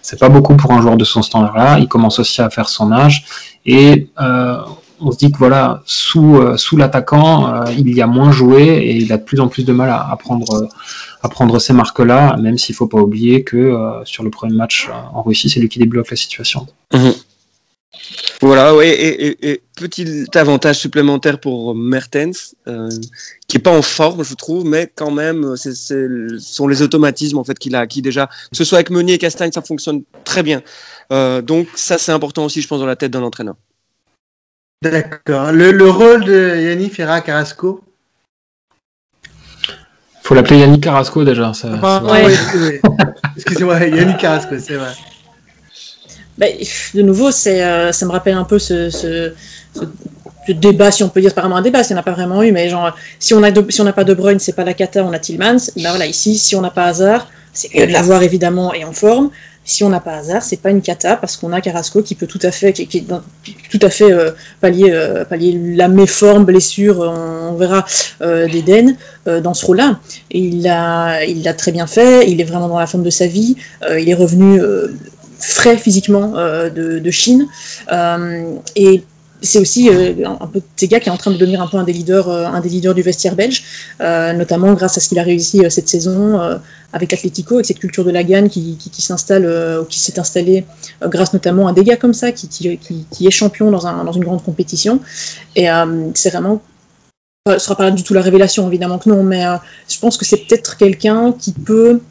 [0.02, 1.78] C'est pas beaucoup pour un joueur de son standard-là.
[1.80, 3.26] Il commence aussi à faire son âge.
[3.66, 4.58] Et euh,
[5.00, 8.64] on se dit que voilà, sous, euh, sous l'attaquant, euh, il y a moins joué
[8.64, 10.68] et il a de plus en plus de mal à, prendre, euh,
[11.22, 15.22] à prendre ces marques-là, même s'il faut pas oublier que sur le premier match en
[15.24, 16.68] Russie, c'est lui qui débloque la situation.
[18.42, 22.56] Voilà, ouais, et, et- et petit avantage supplémentaire pour Mertens,
[23.48, 27.44] qui est pas en forme, je trouve, mais quand même, ce sont les automatismes en
[27.44, 28.28] fait qu'il a acquis déjà.
[28.52, 30.62] Que ce soit avec Meunier et Castagne, ça fonctionne très bien.
[31.10, 33.56] Donc ça, c'est important aussi, je pense, dans la tête d'un entraîneur.
[34.84, 35.52] D'accord.
[35.52, 37.84] Le, le rôle de Yannick Ferra Carrasco
[40.24, 41.54] Faut l'appeler Yannick Carrasco déjà.
[41.54, 42.26] Ça, Ah, Ouais.
[42.26, 42.34] oui,
[42.84, 42.92] oui.
[43.36, 44.92] Excusez-moi, Yannick Carrasco, c'est vrai.
[46.38, 46.46] Bah,
[46.94, 49.34] de nouveau, c'est, euh, ça me rappelle un peu ce, ce,
[49.74, 49.82] ce-
[50.46, 52.04] ce débat, si on peut dire, c'est pas vraiment un débat, s'il n'y en a
[52.04, 54.38] pas vraiment eu, mais genre, si on a de- si on n'a pas De Bruyne,
[54.40, 55.72] c'est pas la cata, on a Tillmans.
[55.78, 58.94] Bah voilà, ici, si on n'a pas Hazard, c'est mieux de l'avoir évidemment et en
[58.94, 59.32] forme.
[59.70, 62.26] Si on n'a pas Hazard, c'est pas une cata parce qu'on a Carrasco qui peut
[62.26, 63.06] tout à fait, qui, qui
[63.70, 67.86] tout à fait euh, pallier, euh, pallier la méforme, blessure, on, on verra
[68.22, 68.96] euh, d'Eden
[69.28, 70.00] euh, dans ce rôle-là.
[70.32, 72.30] Il l'a, il l'a très bien fait.
[72.32, 73.58] Il est vraiment dans la forme de sa vie.
[73.84, 74.88] euh, il est revenu euh,
[75.38, 77.48] frais physiquement euh, de, de Chine.
[77.92, 79.04] Euh, et
[79.42, 81.84] c'est aussi euh, un peu Tega qui est en train de devenir un peu un
[81.84, 83.64] des leaders, euh, un des leaders du vestiaire belge,
[84.02, 86.40] euh, notamment grâce à ce qu'il a réussi cette saison
[86.94, 89.46] avec l'Atlético, avec cette culture de la gagne qui, qui, s'installe,
[89.82, 90.66] ou qui s'est installée
[91.02, 94.24] grâce notamment à des gars comme ça, qui, qui, est champion dans, un, dans une
[94.24, 95.00] grande compétition.
[95.56, 95.68] Et
[96.14, 96.62] c'est vraiment
[97.48, 99.44] ce sera pas du tout la révélation, évidemment que non, mais
[99.90, 102.02] je pense que c'est peut-être quelqu'un qui peut,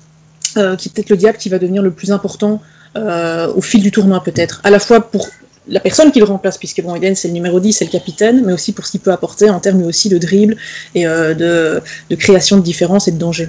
[0.54, 2.62] qui est peut-être le diable qui va devenir le plus important
[2.94, 4.60] au fil du tournoi, peut-être.
[4.64, 5.26] À la fois pour
[5.68, 8.44] la personne qui le remplace, puisque bon, Eden c'est le numéro 10, c'est le capitaine,
[8.44, 10.56] mais aussi pour ce qu'il peut apporter en termes aussi de dribble
[10.94, 13.48] et euh, de, de création de différence et de danger.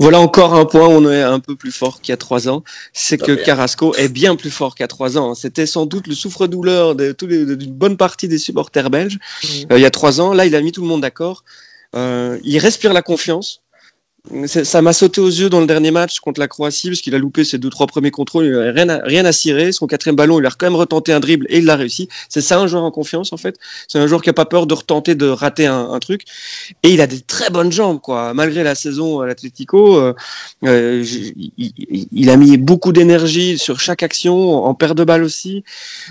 [0.00, 2.48] Voilà encore un point où on est un peu plus fort qu'il y a trois
[2.48, 5.34] ans, c'est que Carrasco est bien plus fort qu'il y a trois ans.
[5.34, 9.18] C'était sans doute le souffre-douleur d'une bonne partie des supporters belges
[9.72, 10.32] euh, il y a trois ans.
[10.32, 11.42] Là, il a mis tout le monde d'accord.
[11.96, 13.62] Euh, il respire la confiance.
[14.46, 17.18] Ça m'a sauté aux yeux dans le dernier match contre la Croatie parce qu'il a
[17.18, 19.72] loupé ses deux trois premiers contrôles, il n'avait rien à, rien à cirer.
[19.72, 22.08] Son quatrième ballon, il a quand même retenté un dribble et il l'a réussi.
[22.28, 23.56] C'est ça un joueur en confiance en fait?
[23.86, 26.24] C'est un joueur qui a pas peur de retenter, de rater un, un truc.
[26.82, 28.34] Et il a des très bonnes jambes quoi.
[28.34, 30.12] Malgré la saison à l'Atlético, euh,
[30.64, 35.22] euh, il, il- il a mis beaucoup d'énergie sur chaque action, en perte de balle
[35.22, 35.64] aussi.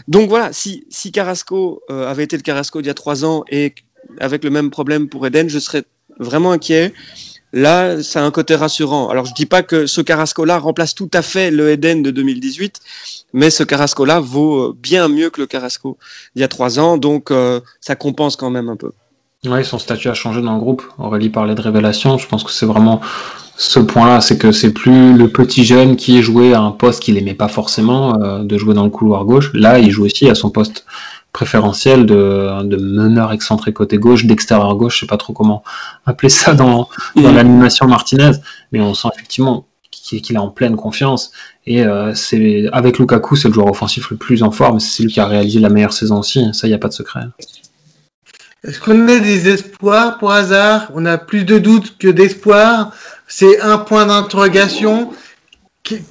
[0.08, 3.44] Donc voilà, si, si Carrasco euh, avait été le Carrasco d'il y a trois ans
[3.52, 3.76] et
[4.20, 5.84] avec le même problème pour Eden, je serais
[6.18, 6.94] vraiment inquiet.
[7.58, 9.10] Là, ça a un côté rassurant.
[9.10, 12.80] Alors, je dis pas que ce Carrasco-là remplace tout à fait le Eden de 2018,
[13.34, 15.98] mais ce Carrasco-là vaut euh, bien mieux que le Carrasco
[16.36, 18.92] d'il y a trois ans, donc euh, ça compense quand même un peu.
[19.44, 20.84] Ouais, son statut a changé dans le groupe.
[21.00, 22.20] Aurélie parlait de révélation.
[22.20, 23.02] Je pense que c'est vraiment
[23.58, 27.18] ce point-là, c'est que c'est plus le petit jeune qui jouait à un poste qu'il
[27.18, 29.50] aimait pas forcément, euh, de jouer dans le couloir gauche.
[29.56, 30.86] Là, il joue aussi à son poste
[31.40, 35.62] préférentiel de, de meneur excentré côté gauche, d'extérieur gauche, je sais pas trop comment
[36.08, 38.32] appeler ça dans, dans l'animation Martinez,
[38.72, 41.32] mais on sent effectivement qu'il est en pleine confiance.
[41.68, 44.80] Et euh, c'est avec Lukaku, c'est le joueur offensif le plus en forme.
[44.80, 46.40] C'est lui qui a réalisé la meilleure saison aussi.
[46.54, 47.26] Ça, il n'y a pas de secret.
[48.64, 50.90] Est-ce qu'on a des espoirs pour hasard?
[50.96, 52.92] On a plus de doutes que d'espoirs.
[53.28, 55.12] C'est un point d'interrogation.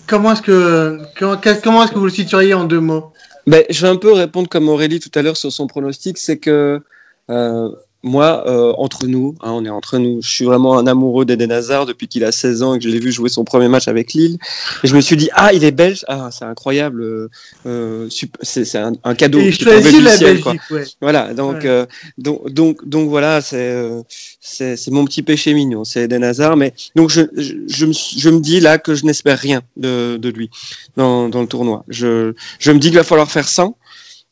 [0.06, 3.12] Comment est-ce que comment est-ce que vous le situeriez en deux mots?
[3.46, 6.38] Ben, je vais un peu répondre comme Aurélie tout à l'heure sur son pronostic, c'est
[6.38, 6.82] que
[7.30, 7.70] euh,
[8.06, 11.50] moi, euh, entre nous, hein, on est entre nous, je suis vraiment un amoureux d'Eden
[11.52, 13.88] Hazard depuis qu'il a 16 ans et que je l'ai vu jouer son premier match
[13.88, 14.38] avec Lille.
[14.84, 17.28] Et je me suis dit, ah, il est belge, ah, c'est incroyable, euh,
[17.66, 18.08] euh,
[18.42, 20.52] c'est un, un cadeau Et qui du la ciel, quoi.
[20.52, 20.84] Belgique, ouais.
[21.00, 21.66] Voilà, donc, Ouais.
[21.66, 21.86] euh,
[22.18, 24.02] donc, donc, donc voilà, c'est euh,
[24.40, 26.56] c'est c'est mon petit péché mignon, c'est Eden Hazard.
[26.56, 30.16] Mais donc je, je, je, me, je me dis là que je n'espère rien de,
[30.16, 30.50] de lui
[30.96, 31.84] dans, dans le tournoi.
[31.88, 33.76] Je, je me dis qu'il va falloir faire 100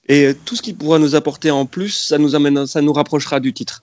[0.08, 2.92] et euh, tout ce qu'il pourra nous apporter en plus, ça nous amène, ça nous
[2.92, 3.82] rapprochera du titre.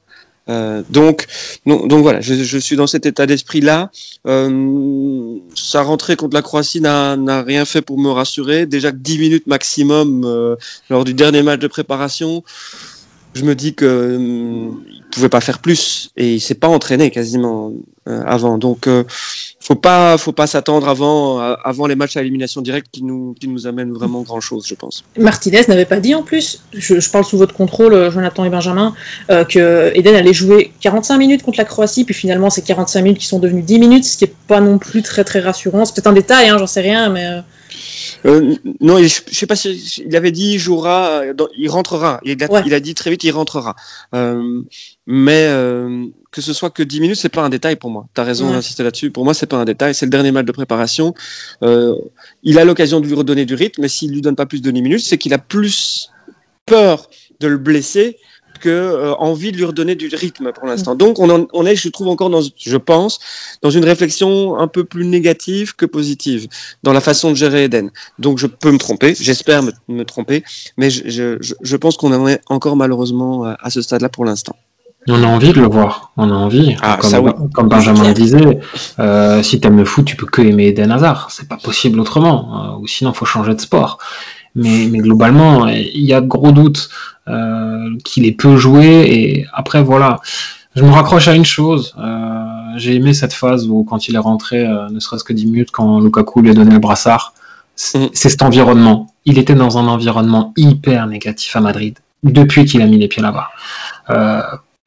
[0.50, 1.28] Euh, donc,
[1.66, 3.92] donc, voilà, je, suis dans cet état d'esprit-là.
[4.28, 8.66] Euh, sa rentrée contre la Croatie n'a rien fait pour me rassurer.
[8.66, 10.56] Déjà que 10 minutes maximum euh,
[10.90, 12.44] lors du dernier match de préparation,
[13.34, 14.18] je me dis que
[14.90, 17.72] il pouvait pas faire plus et il s'est pas entraîné quasiment
[18.08, 18.58] euh, avant.
[18.58, 19.04] Donc, euh,
[19.60, 23.36] faut pas, faut pas s'attendre avant, euh, avant les matchs à élimination directe qui nous,
[23.40, 25.04] qui nous amènent vraiment grand chose, je pense.
[25.18, 28.96] Martinez n'avait pas dit en plus, je, parle sous votre contrôle, euh, Jonathan et Benjamin,
[29.30, 33.28] que Eden allait jouer 45 minutes contre la Croatie, puis finalement c'est 45 minutes qui
[33.28, 35.86] sont devenues 10 minutes, ce qui est pas non plus très très rassurant.
[35.86, 37.42] C'est peut-être un détail, hein, j'en sais rien, mais
[38.26, 41.70] euh, non, je, je sais pas si il avait dit il jouera, euh, dans- il
[41.70, 42.20] rentrera.
[42.24, 42.62] Il a, Ouais.
[42.66, 43.76] il a dit très vite il rentrera.
[44.16, 44.62] Euh,
[45.08, 48.08] mais euh, que ce soit que 10 minutes, c'est pas un détail pour moi.
[48.14, 48.54] T'as raison Ouais.
[48.54, 49.12] d'insister là-dessus.
[49.12, 49.94] Pour moi, c'est pas un détail.
[49.96, 51.14] C'est le dernier match de préparation.
[51.62, 54.72] Il a l'occasion de lui redonner du rythme, mais s'il lui donne pas plus de
[54.72, 56.10] 10 minutes, c'est qu'il a plus
[56.66, 58.18] peur de le blesser
[58.62, 60.96] que euh, envie de lui redonner du rythme pour l'instant.
[60.96, 63.20] Donc on, en- on est, je trouve encore dans, je pense,
[63.62, 66.48] dans une réflexion un peu plus négative que positive
[66.84, 67.92] dans la façon de gérer Eden.
[68.20, 70.44] Donc je peux me tromper, j'espère me, me tromper,
[70.78, 74.08] mais je, je, je- je pense qu'on en est encore malheureusement à, à ce stade-là
[74.10, 74.56] pour l'instant.
[75.08, 76.76] On a envie de le voir, on a envie.
[76.84, 77.32] Ah, comme, ça oui.
[77.56, 78.60] comme Benjamin le disait,
[79.00, 81.30] euh, si t'aimes le foot, tu peux que aimer Eden Hazard.
[81.32, 82.76] C'est pas possible autrement.
[82.76, 83.98] euh, ou sinon, faut changer de sport.
[84.56, 86.90] Mais, mais globalement, il y a de gros doutes
[87.28, 88.86] euh, qu'il ait peu joué.
[88.86, 90.20] Et après, voilà,
[90.76, 91.96] je me raccroche à une chose.
[92.00, 92.44] Euh,
[92.78, 96.00] j'ai aimé cette phase où quand il est rentré, ne serait-ce que 10 minutes, quand
[96.00, 97.34] Lukaku lui a donné le brassard,
[97.96, 98.00] mm.
[98.14, 99.14] c'est cet environnement.
[99.26, 103.24] Il était dans un environnement hyper négatif à Madrid depuis qu'il a mis les pieds
[103.24, 103.50] là-bas.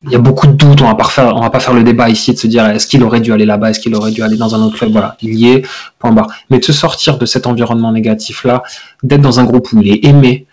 [0.07, 1.83] Il y a beaucoup de doutes, on va pas faire, on va pas faire le
[1.83, 4.23] débat ici de se dire est-ce qu'il aurait dû aller là-bas, est-ce qu'il aurait dû
[4.23, 5.67] aller dans un autre club, voilà, il y est,
[5.99, 6.29] point barre.
[6.51, 8.63] Mais de se sortir de cet environnement négatif-là,
[9.03, 10.47] d'être dans un groupe où il est aimé,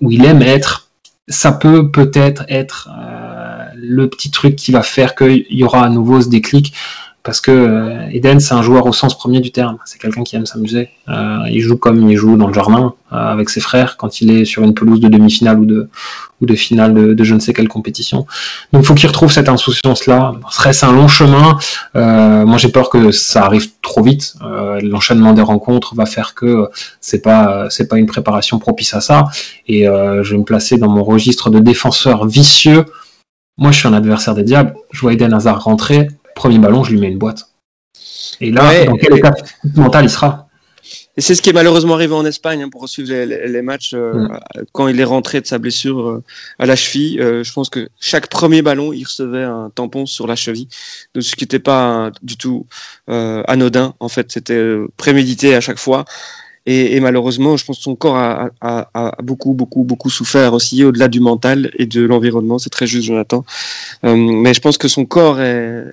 [0.00, 0.88] où il aime être,
[1.28, 5.88] ça peut peut-être être, euh, le petit truc qui va faire qu'il y aura à
[5.88, 6.74] nouveau ce déclic.
[7.24, 9.78] Parce que euh, Eden, c'est un joueur au sens premier du terme.
[9.86, 10.90] C'est quelqu'un qui aime s'amuser.
[11.08, 14.44] Euh, il joue comme il joue dans le jardin avec ses frères quand il est
[14.44, 15.88] sur une pelouse de demi-finale ou de,
[16.40, 18.26] ou de finale de, je ne sais quelle compétition.
[18.72, 20.32] Donc il faut qu'il retrouve cette insouciance-là.
[20.50, 21.56] Serait-ce un long chemin
[21.94, 24.34] Moi j'ai peur que ça arrive trop vite.
[24.82, 26.68] L'enchaînement des rencontres va faire que
[27.00, 29.26] c'est pas c'est pas une préparation propice à ça.
[29.68, 32.84] Et je vais me placer dans mon registre de défenseur vicieux.
[33.58, 34.74] Moi je suis un adversaire des diables.
[34.90, 37.48] Je vois Eden Hazard rentrer premier ballon, je lui mets une boîte.
[38.40, 39.34] Et là, dans quel état
[39.74, 40.48] mental il sera
[41.16, 44.28] et c'est ce qui est malheureusement arrivé en Espagne hein, pour suivre les, matchs euh,
[44.72, 46.24] quand il est rentré de sa blessure euh,
[46.58, 47.20] à la cheville.
[47.20, 50.68] Euh, je pense que chaque premier ballon, il recevait un tampon sur la cheville,
[51.14, 52.66] de ce qui n'était pas du tout
[53.06, 53.94] anodin.
[54.00, 56.04] En fait, c'était prémédité à chaque fois.
[56.66, 60.54] Et, et, malheureusement, je pense que son corps a, a, a, beaucoup, beaucoup, beaucoup souffert
[60.54, 62.58] aussi, au-delà du mental et de l'environnement.
[62.58, 63.44] C'est très juste, Jonathan.
[64.04, 65.84] Euh, mais je pense que son corps est,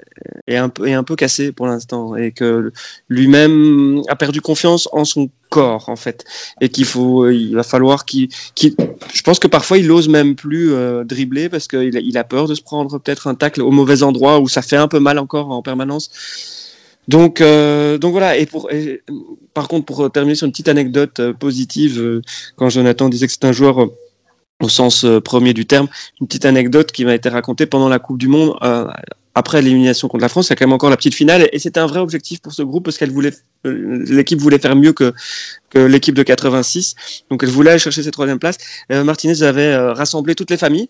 [0.47, 2.71] est, un, peu, est un peu cassé pour l'instant et que
[3.09, 6.23] lui-même a perdu confiance en son corps, en fait.
[6.61, 8.29] Et qu'il faut, il va falloir qu'il.
[8.57, 12.47] je pense que parfois, il ose même plus euh, dribbler parce qu'il il a peur
[12.47, 15.19] de se prendre peut-être un tacle au mauvais endroit où ça fait un peu mal
[15.19, 16.60] encore en permanence.
[17.07, 18.37] Donc, euh, donc voilà.
[18.37, 18.69] Et pour,
[19.53, 22.21] par contre, pour terminer sur une petite anecdote euh, positive, euh,
[22.55, 23.89] quand Jonathan disait que c'est un joueur
[24.61, 25.87] au sens premier du terme,
[26.19, 28.55] une petite anecdote qui m'a été racontée pendant la Coupe du Monde.
[29.33, 31.57] après l'élimination contre la France, il y a quand même encore la petite finale, et
[31.57, 33.31] c'était un vrai objectif pour ce groupe parce qu'elle voulait,
[33.63, 35.13] l'équipe voulait faire mieux que,
[35.71, 36.93] que l'équipe de 86,
[37.31, 38.57] donc elle voulait aller chercher cette troisième place.
[38.91, 40.89] Martinez avait rassemblé toutes les familles,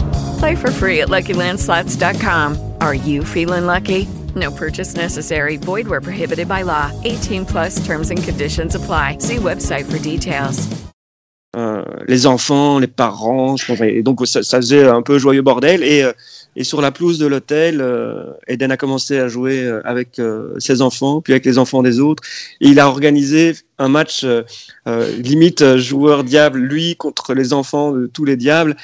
[0.41, 2.57] Play for free at LuckyLandSlots.com.
[2.81, 4.07] Are you feeling lucky?
[4.35, 5.57] No purchase necessary.
[5.57, 6.89] Void where prohibited by law.
[7.03, 9.19] 18 plus terms and conditions apply.
[9.19, 10.67] See website for details.
[11.55, 15.43] Euh, les enfants, les parents, je pense, et donc ça, ça, faisait un peu joyeux
[15.43, 15.83] bordel.
[15.83, 16.13] Et, euh,
[16.57, 20.53] et sur la pelouse de l'hôtel, euh, Eden a commencé à jouer euh, avec euh,
[20.59, 22.23] ses enfants, puis avec les enfants des autres.
[22.59, 24.25] Et il a organisé un match
[24.85, 28.75] limite joueur diable, lui contre les enfants de tous les diables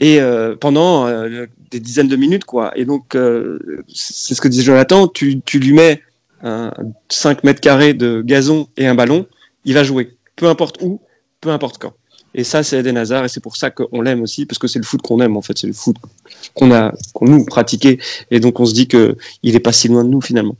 [0.00, 2.72] et euh, pendant euh, des dizaines de minutes quoi.
[2.76, 6.02] Et donc euh, c'est ce que disait Jonathan tu, tu lui mets
[6.42, 6.72] un
[7.10, 9.26] 5 mètres carrés de gazon et un ballon
[9.64, 10.16] il va jouer.
[10.36, 11.00] Peu importe où
[11.40, 11.92] peu importe quand.
[12.34, 14.78] Et ça c'est Eden Hazard et c'est pour ça qu'on l'aime aussi parce que c'est
[14.78, 15.58] le foot qu'on aime en fait.
[15.58, 15.96] C'est le foot
[16.54, 17.98] qu'on a qu'on nous pratiqué
[18.30, 20.56] et donc on se dit que il est pas si loin de nous finalement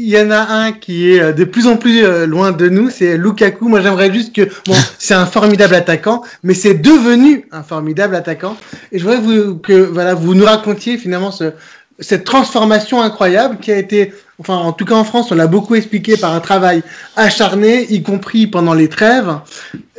[0.00, 2.68] il y en a un qui est euh, de plus en plus euh, loin de
[2.68, 3.68] nous, c'est Lukaku.
[3.68, 8.56] Moi, j'aimerais juste que, bon, c'est un formidable attaquant, mais c'est devenu un formidable attaquant.
[8.92, 11.52] Et je voudrais vous, que, voilà, vous nous racontiez finalement ce,
[11.98, 15.74] cette transformation incroyable qui a été, enfin, en tout cas en France, on l'a beaucoup
[15.74, 16.82] expliqué par un travail
[17.16, 19.34] acharné, y compris pendant les trêves.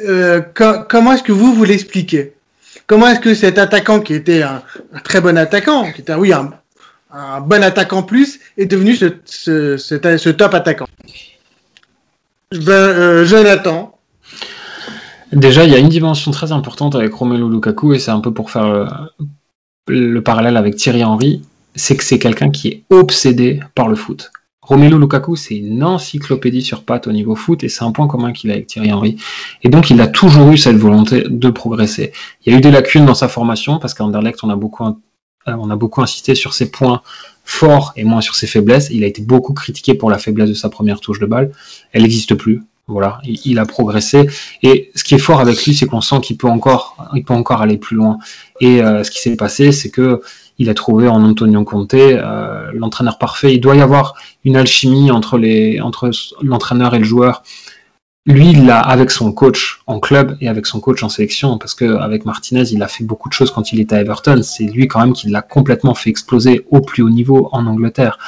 [0.07, 0.41] Euh,
[0.87, 2.33] comment est-ce que vous vous l'expliquez?
[2.87, 6.31] Comment est-ce que cet attaquant qui était un, un, très bon attaquant, qui était, oui,
[6.31, 6.51] un,
[7.11, 9.07] un bon attaquant plus est devenu ce,
[9.77, 10.87] ce, top attaquant.
[12.51, 13.95] Ben, euh, Jonathan.
[15.31, 18.33] Déjà, il y a une dimension très importante avec Romelu Lukaku, et c'est un peu
[18.33, 18.87] pour faire le,
[19.87, 21.41] le parallèle avec Thierry Henry,
[21.75, 24.31] c'est que c'est quelqu'un qui est obsédé par le foot.
[24.61, 28.33] Romelu Lukaku, c'est une encyclopédie sur pattes au niveau foot, et c'est un point commun
[28.33, 29.17] qu'il a avec Thierry Henry.
[29.63, 32.11] Et donc, il a toujours eu cette volonté de progresser.
[32.45, 34.85] Il y a eu des lacunes dans sa formation, parce qu'à Anderlecht, on a beaucoup
[34.85, 34.91] euh,
[35.57, 37.01] on a beaucoup insisté sur ses points
[37.43, 38.89] forts et moins sur ses faiblesses.
[38.91, 41.51] Il a été beaucoup critiqué pour la faiblesse de sa première touche de balle.
[41.91, 42.61] Elle n'existe plus.
[42.87, 44.27] Voilà, il, a progressé.
[44.63, 46.95] Et ce qui est fort avec lui, c'est qu'on sent qu'il peut encore,
[47.61, 48.17] aller plus loin.
[48.61, 50.21] Et euh, ce qui s'est passé, c'est que
[50.57, 53.53] il a trouvé en Antonio Conte euh, l'entraîneur parfait.
[53.53, 55.39] Il doit y avoir une alchimie entre
[56.41, 57.43] l'entraîneur et le joueur.
[58.25, 61.73] Lui, il l'a avec son coach en club et avec son coach en sélection, parce
[61.73, 64.41] que avec Martinez, il a fait beaucoup de choses quand il était à Everton.
[64.43, 68.19] C'est lui quand même qui l'a complètement fait exploser au plus haut niveau en Angleterre.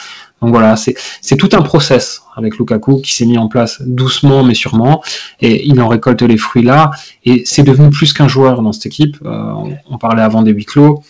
[0.41, 4.55] Donc voilà, c'est tout un process avec Lukaku qui s'est mis en place doucement mais
[4.55, 5.03] sûrement,
[5.39, 6.89] et il en récolte les fruits là,
[7.25, 9.17] et c'est devenu plus qu'un joueur dans cette équipe.
[9.23, 9.53] Euh,
[9.87, 11.03] on, parlait avant des huis clos,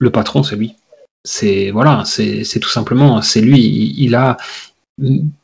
[0.00, 0.74] le patron c'est lui.
[1.24, 3.94] C'est voilà, c'est tout simplement, c'est lui.
[3.96, 4.38] Il, a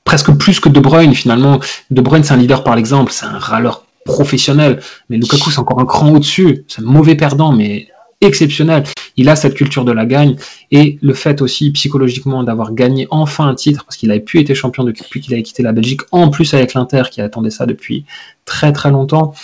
[0.05, 1.61] presque plus que De Bruyne finalement.
[1.91, 5.81] De Bruyne c'est un leader par l'exemple, c'est un râleur professionnel, mais Lukaku c'est encore
[5.81, 7.89] un cran au-dessus, c'est un mauvais perdant, mais
[8.21, 8.85] exceptionnel.
[9.17, 10.37] Il a cette culture de la gagne
[10.71, 14.55] et le fait aussi psychologiquement d'avoir gagné enfin un titre parce qu'il avait pu être
[14.55, 18.05] champion depuis qu'il avait quitté la Belgique, en plus avec l'Inter qui attendait ça depuis
[18.45, 19.35] très très longtemps,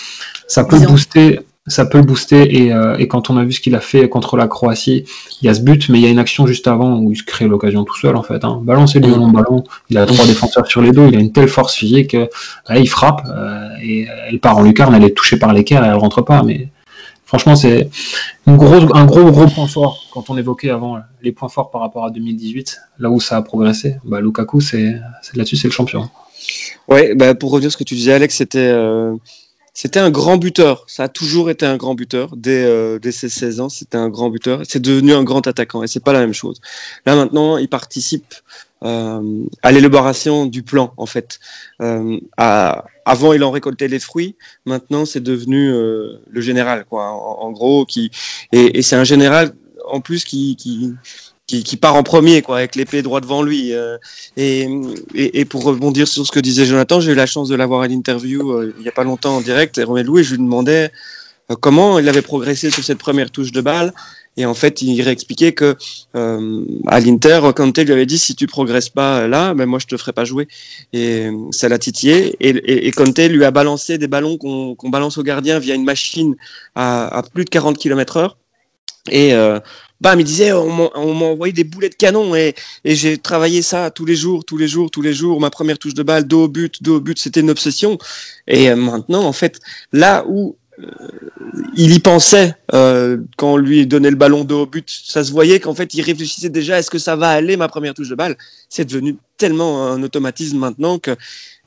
[0.47, 1.41] ça peut booster.
[1.71, 4.37] Ça peut le booster euh, et, quand on a vu ce qu'il a fait contre
[4.37, 5.05] la Croatie,
[5.41, 7.17] il y a ce but, mais il y a une action juste avant où il
[7.17, 8.45] se crée l'occasion tout seul en fait.
[8.45, 8.61] Hein.
[8.63, 9.65] Ballon, c'est lui, long ballon.
[9.89, 12.27] Il a trois défenseurs sur les dos, il a une telle force physique, euh,
[12.75, 15.95] il frappe euh, et elle part en lucarne, elle est touchée par l'équerre et elle
[15.95, 16.43] rentre pas.
[16.43, 16.69] Mais
[17.31, 17.89] Franchement, c'est
[18.49, 22.11] un gros, gros, point fort quand on évoquait avant les points forts par rapport à
[22.11, 23.99] 2018, là où ça a progressé.
[24.05, 24.97] Bah, Lukaku, c'est
[25.37, 26.11] là-dessus, c'est le champion.
[26.89, 29.15] Ouais, bah, pour revenir à ce que tu disais, Alex, c'était euh,
[29.75, 30.85] c'était un grand buteur.
[30.87, 32.37] Ça a toujours été un grand buteur.
[32.37, 34.63] Dès, euh, dès ses 16 ans, c'était un grand buteur.
[34.69, 36.61] C'est devenu un grand attaquant et c'est pas la même chose.
[37.07, 38.35] Là, maintenant, il participe
[38.83, 41.39] euh, à l'élaboration du plan, en fait.
[41.83, 44.37] Euh, à, avant, il en récoltait les fruits.
[44.65, 47.09] Maintenant, c'est devenu euh, le général, quoi.
[47.11, 48.11] En, gros, qui
[48.53, 49.53] et, et c'est un général
[49.87, 50.95] en plus qui, qui
[51.63, 53.73] qui, part en premier, quoi, avec l'épée droit devant lui.
[53.73, 53.99] Euh,
[54.37, 57.89] et, pour rebondir sur ce que disait Jonathan, j'ai eu la chance de l'avoir à
[57.89, 60.91] l'interview euh, il n'y a pas longtemps en direct, et Romelu, et je lui demandais
[61.61, 63.93] comment il avait progressé sur cette première touche de balle.
[64.37, 65.77] Et en fait, il réexpliquait que
[66.15, 69.87] euh, à l'Inter, Conte lui avait dit si tu progresses pas là, ben moi je
[69.87, 70.47] te ferai pas jouer.
[70.93, 72.37] Et ça l'a titillé.
[72.39, 75.85] Et, et, et, Conte lui a balancé des ballons qu'on balance au gardien via une
[75.85, 76.37] machine
[76.77, 78.37] à plus de 40 km/h.
[79.09, 79.59] Et euh,
[80.01, 83.91] bam, il disait on m'a envoyé des boulets de canon et, et j'ai travaillé ça
[83.91, 85.41] tous les jours, tous les jours, tous les jours.
[85.41, 87.99] Ma première touche de balle, dos au but, dos au but, c'était une obsession.
[88.47, 89.61] Et euh, maintenant, en fait,
[89.93, 90.57] là où
[91.77, 94.89] il y pensait euh, quand on lui donnait le ballon de haut but.
[94.89, 97.95] Ça se voyait qu'en fait, il réfléchissait déjà est-ce que ça va aller ma première
[97.95, 98.37] touche de balle
[98.69, 101.17] C'est devenu tellement un automatisme maintenant que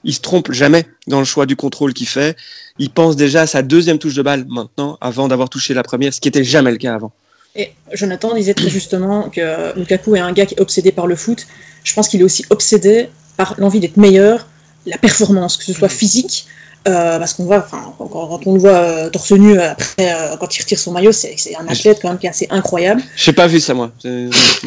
[0.04, 2.36] il se trompe jamais dans le choix du contrôle qu'il fait.
[2.78, 6.14] Il pense déjà à sa deuxième touche de balle maintenant, avant d'avoir touché la première,
[6.14, 7.14] ce qui était jamais le cas avant.
[7.56, 11.16] Et Jonathan disait très justement que Lukaku est un gars qui est obsédé par le
[11.16, 11.46] foot.
[11.84, 14.48] Je pense qu'il est aussi obsédé par l'envie d'être meilleur,
[14.88, 16.48] la performance, que ce soit physique,
[16.88, 20.56] euh, parce qu'on voit, quand, quand, on le voit euh, torse nu après, euh, quand
[20.58, 23.02] il retire son maillot, c'est un athlète quand même qui est assez incroyable.
[23.16, 23.92] J'ai pas vu ça moi.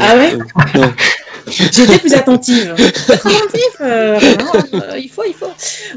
[0.00, 0.38] Ah ouais?
[1.46, 2.74] J'étais plus attentive.
[3.08, 4.18] attentive, euh,
[4.74, 5.46] euh, il faut, il faut.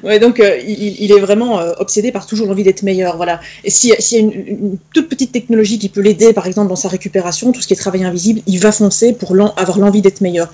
[0.04, 3.18] Ouais, donc euh, il, il, est vraiment obsédé par toujours l'envie d'être meilleur.
[3.18, 3.39] Voilà.
[3.64, 6.76] Et s'il y a une, une, toute petite technologie qui peut l'aider, par exemple dans
[6.76, 10.22] sa récupération, tout ce qui est travail invisible, il va foncer pour avoir l'envie d'être
[10.22, 10.54] meilleur.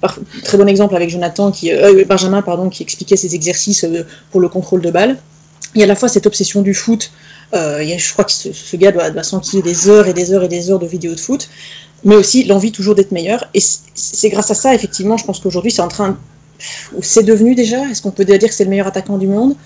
[0.00, 1.70] Par, très bon exemple avec Jonathan, qui,
[2.06, 3.86] Benjamin, pardon, qui expliquait ses exercices
[4.30, 5.16] pour le contrôle de balle.
[5.74, 7.10] Il y a à la fois cette obsession du foot.
[7.54, 10.48] A, je crois que ce, gars doit, doit s'enquiller des heures et des heures et
[10.48, 11.48] des heures de vidéos de foot
[12.04, 13.48] mais aussi l'envie toujours d'être meilleur.
[13.54, 13.60] Et
[13.94, 16.16] c'est grâce à ça, effectivement, je pense qu'aujourd'hui, c'est en train.
[17.02, 19.56] C'est devenu déjà Est-ce qu'on peut dire que c'est le meilleur attaquant du monde?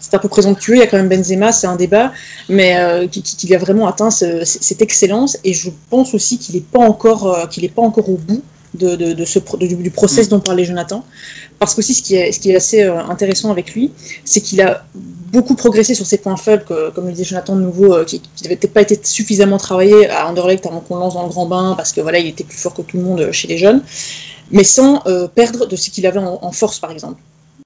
[0.00, 2.12] C'est un peu présomptueux, il y a quand même Benzema, c'est un débat,
[2.48, 5.38] mais euh, qu'il a vraiment atteint ce, cette excellence.
[5.42, 8.42] Et je pense aussi qu'il n'est pas, encore, euh, est pas encore au bout
[8.76, 10.30] de, de, de ce, du process mm.
[10.30, 11.04] dont parlait Jonathan.
[11.58, 13.90] Parce ce, qui est, ce qui est assez euh, intéressant avec lui,
[14.24, 14.84] c'est qu'il a
[15.32, 18.20] beaucoup progressé sur ses points faibles, que, comme le disait Jonathan de nouveau, euh, qui
[18.42, 21.74] n'avait peut-être pas été suffisamment travaillé à Anderlecht avant qu'on lance dans le grand bain,
[21.76, 23.82] parce que voilà, il était plus fort que tout le monde euh, chez les jeunes,
[24.50, 27.20] mais sans euh, perdre de ce qu'il avait en, en, force, par exemple,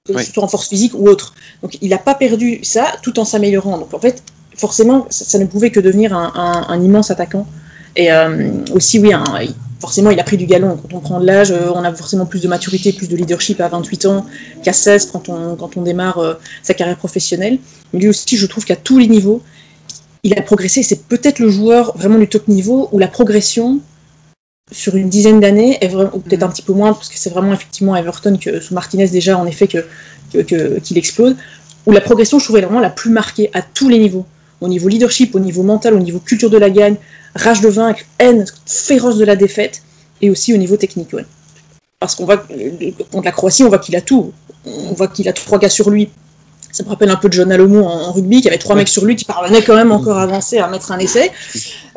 [0.09, 0.23] oui.
[0.23, 1.33] surtout en force physique ou autre.
[1.61, 3.77] Donc il n'a pas perdu ça tout en s'améliorant.
[3.77, 4.23] Donc en fait,
[4.55, 7.45] forcément, ça, ça, ne pouvait que devenir un, un, un immense attaquant.
[7.95, 9.23] Et euh, aussi, oui, un,
[9.81, 10.77] forcément, il a pris du galon.
[10.77, 13.59] Quand on prend de l'âge, euh, on a forcément plus de maturité, plus de leadership
[13.59, 14.25] à 28 ans
[14.63, 17.57] qu'à 16 quand on, quand on démarre euh, sa carrière professionnelle.
[17.91, 19.41] Mais lui aussi, je trouve qu'à tous les niveaux,
[20.23, 20.83] il a progressé.
[20.83, 23.81] C'est peut-être le joueur vraiment du top niveau où la progression
[24.71, 25.77] sur une dizaine d'années,
[26.13, 29.09] ou peut-être un petit peu moins, parce que c'est vraiment effectivement Everton que sous Martinez
[29.09, 29.85] déjà, en effet, que,
[30.31, 31.35] qu'il que, qu explose,
[31.85, 34.25] où la progression, je trouvais vraiment la plus marquée à tous les niveaux.
[34.61, 36.95] Au niveau leadership, au niveau mental, au niveau culture de la gagne,
[37.35, 39.81] rage de vaincre, haine féroce de la défaite,
[40.21, 41.09] et aussi au niveau technique.
[41.99, 44.33] Parce qu'on voit contre la Croatie, on voit qu'il a tout.
[44.65, 46.09] On voit qu'il a trois gars sur lui
[46.71, 49.05] Ça me rappelle un peu de John Alomo en, rugby, qui avait trois mecs sur
[49.05, 51.31] lui, qui parvenait quand même encore à avancer, à mettre un essai.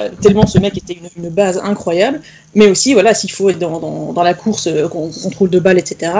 [0.01, 2.21] Euh, tellement ce mec était une, base incroyable.
[2.55, 6.13] Mais aussi, voilà, s'il faut être dans, dans, la course, euh, contrôle de balle, etc.,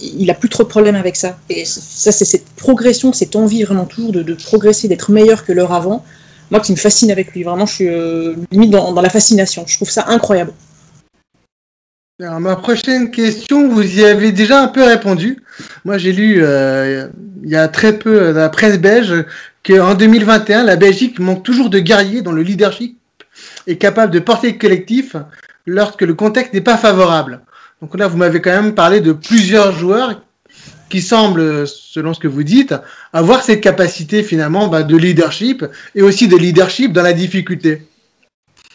[0.00, 1.36] il a plus trop de problèmes avec ça.
[1.48, 5.52] Et ça, c'est cette progression, cette envie vraiment toujours de, de progresser, d'être meilleur que
[5.52, 6.04] l'heure avant.
[6.52, 7.44] Moi, qui me fascine avec lui.
[7.44, 9.64] Vraiment, je suis euh, limite dans, la fascination.
[9.66, 10.52] Je trouve ça incroyable.
[12.20, 15.42] Alors, ma prochaine question, vous y avez déjà un peu répondu.
[15.86, 17.08] Moi, j'ai lu euh,
[17.42, 19.24] il y a très peu dans la presse belge
[19.66, 22.98] qu'en 2021, la Belgique manque toujours de guerriers dont le leadership
[23.66, 25.16] est capable de porter le collectif
[25.64, 27.40] lorsque le contexte n'est pas favorable.
[27.80, 30.20] Donc là, vous m'avez quand même parlé de plusieurs joueurs
[30.92, 32.74] qui semblent, selon ce que vous dites,
[33.14, 35.64] avoir cette capacité finalement bah, de leadership
[35.94, 37.80] et aussi de leadership dans la difficulté.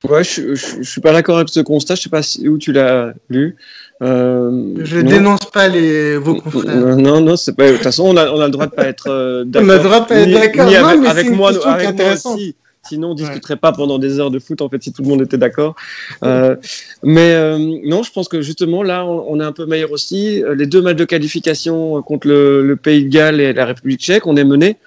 [0.10, 1.94] Ouais, je, je, suis pas d'accord avec ce constat.
[1.94, 3.56] Je sais pas où tu l'as lu.
[4.02, 6.98] Euh, je ne dénonce pas les, vos confrères.
[6.98, 7.68] Non, non, c'est pas.
[7.68, 9.68] De toute façon, on a, on a le droit de pas être d'accord.
[9.68, 10.68] On a le droit de pas être d'accord.
[10.68, 12.56] Avec, avec moi, avec moi aussi.
[12.90, 15.22] Sinon, on discuterait pas pendant des heures de foot, en fait, si tout le monde
[15.22, 15.76] était d'accord.
[16.24, 16.56] Euh,
[17.04, 20.44] mais euh, non, je pense que justement, là, on, est un peu meilleur aussi.
[20.56, 24.28] Les deux matchs de qualification contre le, le Pays de Galles et la République tchèque,
[24.28, 24.78] on est mené.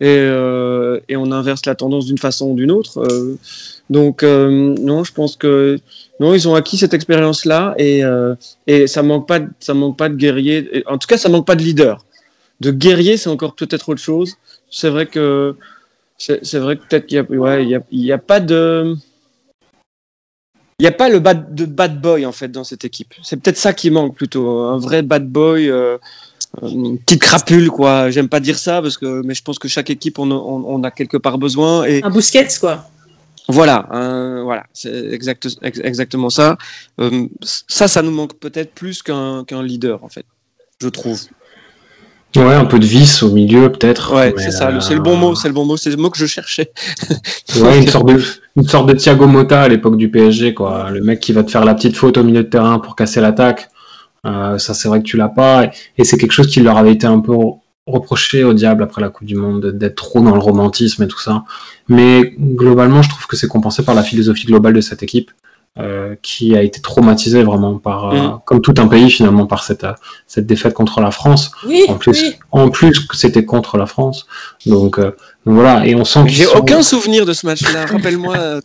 [0.00, 3.00] Et, euh, et on inverse la tendance d'une façon ou d'une autre.
[3.00, 3.36] Euh,
[3.90, 5.78] donc euh, non, je pense que
[6.20, 8.34] non, ils ont acquis cette expérience-là et, euh,
[8.66, 10.84] et ça manque pas, ça manque pas de guerriers.
[10.86, 12.02] En tout cas, ça manque pas de leader.
[12.60, 14.36] De guerrier, c'est encore peut-être autre chose.
[14.70, 15.54] C'est vrai que
[16.20, 18.40] c'est vrai que peut-être qu'il y a, ouais, il y a, il y a pas
[18.40, 18.94] de
[20.78, 23.14] il n'y a pas le bad, de bad boy en fait dans cette équipe.
[23.22, 25.98] C'est peut-être ça qui manque plutôt, un vrai bad boy, euh,
[26.62, 28.10] une petite crapule quoi.
[28.10, 30.82] J'aime pas dire ça parce que, mais je pense que chaque équipe on, on, on
[30.84, 32.86] a quelque part besoin et un bousquet quoi.
[33.48, 33.88] Voilà,
[34.44, 36.56] voilà, c'est exact, exactement ça.
[37.00, 40.24] Euh, ça, ça nous manque peut-être plus qu'un qu'un leader, en fait,
[40.80, 41.20] je trouve.
[42.36, 44.14] Ouais, un peu de vis au milieu, peut-être.
[44.14, 46.18] Ouais, c'est ça, c'est le bon mot, c'est le bon mot, c'est le mot que
[46.18, 46.70] je cherchais.
[47.60, 48.22] ouais, une sorte de,
[48.56, 50.90] une sorte de Thiago Motta à l'époque du PSG, quoi.
[50.90, 53.20] Le mec qui va te faire la petite faute au milieu de terrain pour casser
[53.20, 53.68] l'attaque.
[54.26, 55.64] Euh, ça, c'est vrai que tu l'as pas.
[55.64, 57.34] Et, et c'est quelque chose qui leur avait été un peu
[57.86, 61.20] reproché au diable après la Coupe du Monde d'être trop dans le romantisme et tout
[61.20, 61.44] ça.
[61.88, 65.30] Mais globalement, je trouve que c'est compensé par la philosophie globale de cette équipe.
[65.78, 68.40] Euh, qui a été traumatisée vraiment par, euh, Mm.
[68.44, 69.92] comme tout un pays finalement, par cette, euh,
[70.26, 71.52] cette défaite contre la France.
[71.64, 72.34] Oui, en plus, oui.
[72.50, 74.26] en plus que c'était contre la France.
[74.66, 75.14] Donc, euh,
[75.46, 77.86] donc voilà, et on sent qu'ils J'ai sont- aucun souvenir de ce match-là.
[77.86, 78.36] Rappelle-moi.
[78.36, 78.60] Euh,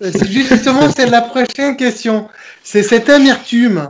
[0.00, 2.28] C'est justement c'est la prochaine question.
[2.62, 3.88] C'est cette amertume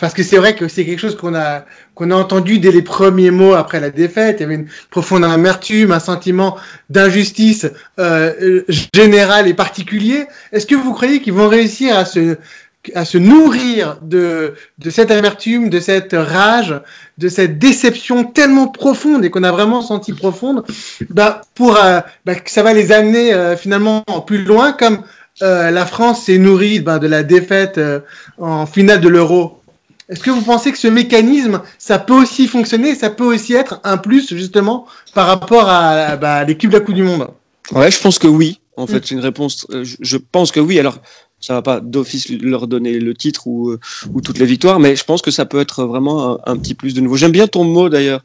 [0.00, 1.64] parce que c'est vrai que c'est quelque chose qu'on a
[1.94, 4.36] qu'on a entendu dès les premiers mots après la défaite.
[4.38, 6.56] Il y avait une profonde amertume, un sentiment
[6.88, 7.66] d'injustice
[7.98, 8.64] euh, euh,
[8.94, 10.26] général et particulier.
[10.52, 12.38] Est-ce que vous croyez qu'ils vont réussir à se
[12.94, 16.80] à se nourrir de, de cette amertume, de cette rage,
[17.18, 20.64] de cette déception tellement profonde et qu'on a vraiment senti profonde,
[21.10, 25.02] bah, pour euh, bah, que ça va les amener euh, finalement plus loin, comme
[25.42, 28.00] euh, la France s'est nourrie bah, de la défaite euh,
[28.38, 29.60] en finale de l'Euro.
[30.08, 33.80] Est-ce que vous pensez que ce mécanisme, ça peut aussi fonctionner, ça peut aussi être
[33.84, 37.28] un plus justement par rapport à bah, l'équipe de la Coupe du Monde?
[37.72, 38.58] Ouais, je pense que oui.
[38.76, 38.88] En Mm.
[38.88, 39.66] fait, c'est une réponse.
[39.70, 40.78] euh, Je, pense que oui.
[40.80, 40.98] Alors,
[41.40, 43.76] ça va pas d'office leur donner le titre ou,
[44.12, 46.74] ou toutes les victoires, mais je pense que ça peut être vraiment un, un petit
[46.74, 47.16] plus de nouveau.
[47.16, 48.22] J'aime bien ton mot d'ailleurs.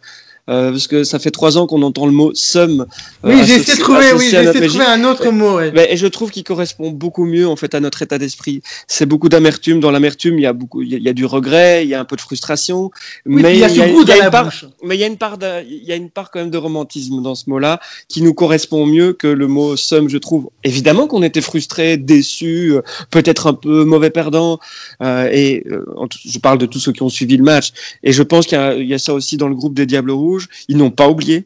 [0.49, 2.85] Euh, parce que ça fait trois ans qu'on entend le mot somme.
[3.25, 5.55] euh, Oui, j'ai essayé de trouver, oui, j'ai essayé de trouver un autre mot.
[5.57, 5.71] ouais.
[5.73, 8.61] Mais- et je trouve qu'il correspond beaucoup mieux en fait à notre état d'esprit.
[8.87, 9.79] C'est beaucoup d'amertume.
[9.79, 11.93] Dans l'amertume, il y a beaucoup, il y a, y a du regret, il y
[11.95, 12.91] a un peu de frustration,
[13.25, 14.51] Oui, mais il y a goût il y a une part,
[14.83, 15.37] mais il y a une part,
[15.67, 18.85] il y a une part quand même de romantisme dans ce mot-là qui nous correspond
[18.85, 20.49] mieux que le mot somme, je trouve.
[20.63, 24.59] Évidemment qu'on était frustrés, déçus, euh, peut-être un peu mauvais perdants.
[25.01, 25.83] euh, et euh,
[26.25, 27.71] je parle de tous ceux qui ont suivi le match.
[28.03, 29.85] Et je pense qu'il y, a- il y a ça aussi dans le groupe des
[29.85, 30.34] Diables Rouges.
[30.67, 31.45] Ils n'ont pas oublié.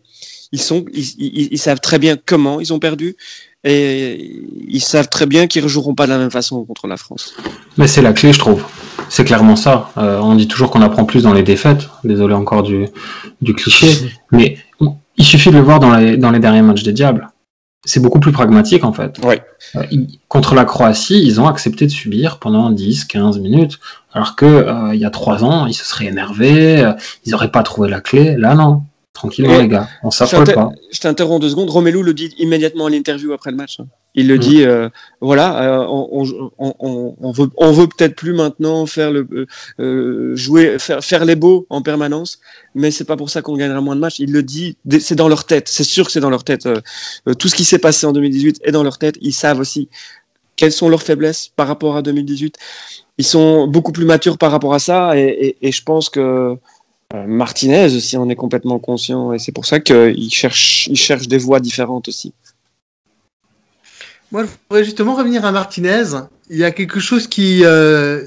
[0.51, 3.15] Ils sont, ils, ils- ils savent très bien comment ils ont perdu.
[3.65, 6.95] Et ils savent très bien qu'ils ne rejoueront pas de la même façon contre la
[6.95, 7.33] France.
[7.77, 8.63] Mais c'est la clé, je trouve.
[9.09, 9.91] C'est clairement ça.
[9.97, 11.81] Euh, on dit toujours qu'on apprend plus dans les défaites.
[12.05, 12.87] Désolé encore du,
[13.41, 13.87] du cliché.
[14.31, 14.57] Mais
[15.17, 17.28] il suffit de le voir dans les, dans les derniers matchs des Diables.
[17.89, 19.17] C'est beaucoup plus pragmatique, en fait.
[19.25, 19.41] Ouais.
[19.75, 23.79] Euh, ils- contre la Croatie, ils ont accepté de subir pendant 10, 15 minutes.
[24.13, 26.93] Alors que, euh, il y a trois ans, ils se seraient énervés, euh,
[27.25, 28.35] ils n'auraient pas trouvé la clé.
[28.37, 28.83] Là, non.
[29.13, 29.87] Tranquillement, les gars.
[30.03, 30.11] On
[30.45, 30.69] t'inter- pas.
[30.93, 31.69] Je t'interromps deux secondes.
[31.69, 33.77] Romelu le dit immédiatement à l'interview après le match.
[33.79, 33.87] hein.
[34.15, 34.39] Il le Mm.
[34.39, 34.89] dit, euh,
[35.21, 36.23] voilà, euh, on,
[36.57, 39.27] on, on, on veut, on veut peut-être plus maintenant faire le
[39.79, 42.39] euh, jouer, faire, faire les beaux en permanence,
[42.75, 44.19] mais c'est pas pour ça qu'on gagnera moins de matchs.
[44.19, 45.67] Il le dit, c'est dans leur tête.
[45.69, 46.67] C'est sûr que c'est dans leur tête.
[47.37, 49.15] Tout ce qui s'est passé en 2018 est dans leur tête.
[49.21, 49.89] Ils savent aussi
[50.55, 52.55] quelles sont leurs faiblesses par rapport à 2018.
[53.17, 55.21] Ils sont beaucoup plus matures par rapport à ça, et,
[55.61, 56.57] et, et je pense que
[57.27, 61.39] Martinez aussi on est complètement conscient et c'est pour ça qu'il cherche, il cherche des
[61.39, 62.33] voies différentes aussi.
[64.31, 66.03] Moi, je voudrais justement revenir à Martinez.
[66.49, 68.21] Il y a quelque chose qui, euh,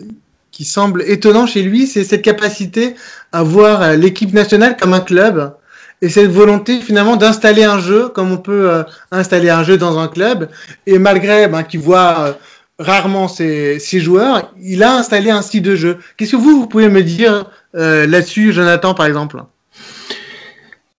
[0.53, 2.95] qui semble étonnant chez lui, c'est cette capacité
[3.33, 5.55] à voir euh, l'équipe nationale comme un club
[6.03, 9.99] et cette volonté finalement d'installer un jeu comme on peut euh, installer un jeu dans
[9.99, 10.49] un club.
[10.87, 12.33] Et malgré ben, qu'il voit euh,
[12.79, 15.99] rarement ses, ses, joueurs, il a installé un style de jeu.
[16.17, 19.43] Qu'est-ce que vous, vous pouvez me dire là-dessus, Jonathan, par exemple?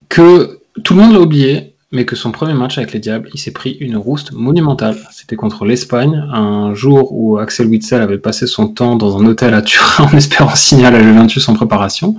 [0.10, 3.40] Que tout le monde l'a oublié, mais que son premier match avec les Diables, il
[3.40, 4.98] s'est pris une rouste monumentale.
[5.12, 9.54] C'était contre l'Espagne, un jour où Axel Witzel avait passé son temps dans un hôtel
[9.54, 12.16] à Turin en espérant signer à la Juventus en préparation,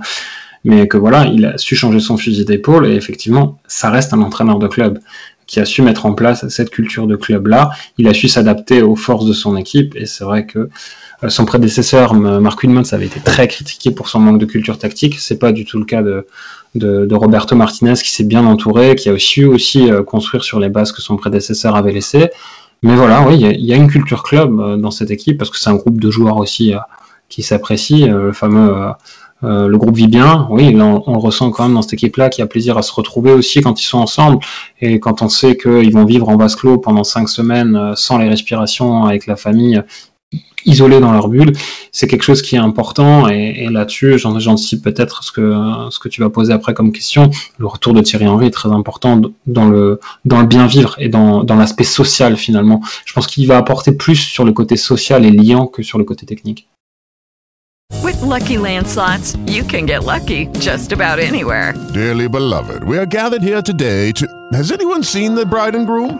[0.63, 4.21] mais que voilà, il a su changer son fusil d'épaule et effectivement, ça reste un
[4.21, 4.99] entraîneur de club
[5.45, 7.69] qui a su mettre en place cette culture de club-là.
[7.97, 10.69] Il a su s'adapter aux forces de son équipe et c'est vrai que
[11.23, 15.19] euh, son prédécesseur, Mark Widmans, avait été très critiqué pour son manque de culture tactique.
[15.19, 16.25] C'est pas du tout le cas de,
[16.75, 20.69] de, Roberto Martinez qui s'est bien entouré, qui a su aussi euh, construire sur les
[20.69, 22.29] bases que son prédécesseur avait laissées.
[22.83, 25.57] Mais voilà, oui, il y, a une culture club euh, dans cette équipe parce que
[25.57, 26.73] c'est un groupe de joueurs aussi
[27.29, 28.05] qui s'apprécie.
[28.05, 28.73] Le fameux
[29.41, 32.79] le groupe vit bien, oui, on, ressent quand même dans cette équipe-là, qui a plaisir
[32.79, 34.39] à se retrouver aussi quand ils sont ensemble.
[34.81, 38.27] Et quand on sait qu'ils vont vivre en vase clos pendant cinq semaines sans les
[38.27, 39.83] respirations avec la famille,
[40.65, 41.53] isolés dans leur bulle,
[41.91, 43.27] c'est quelque chose qui est important.
[43.27, 45.53] Et, là-dessus, j'anticipe peut-être ce que,
[45.89, 47.29] ce que tu vas poser après comme question.
[47.57, 51.09] Le retour de Thierry Henry est très important dans le, dans le bien vivre et
[51.09, 52.81] dans, dans l'aspect social finalement.
[53.05, 56.03] Je pense qu'il va apporter plus sur le côté social et liant que sur le
[56.03, 56.67] côté technique.
[58.03, 61.73] With lucky landslots, you can get lucky just about anywhere.
[61.93, 64.27] Dearly beloved, we are gathered here today to.
[64.53, 66.19] Has anyone seen the bride and groom?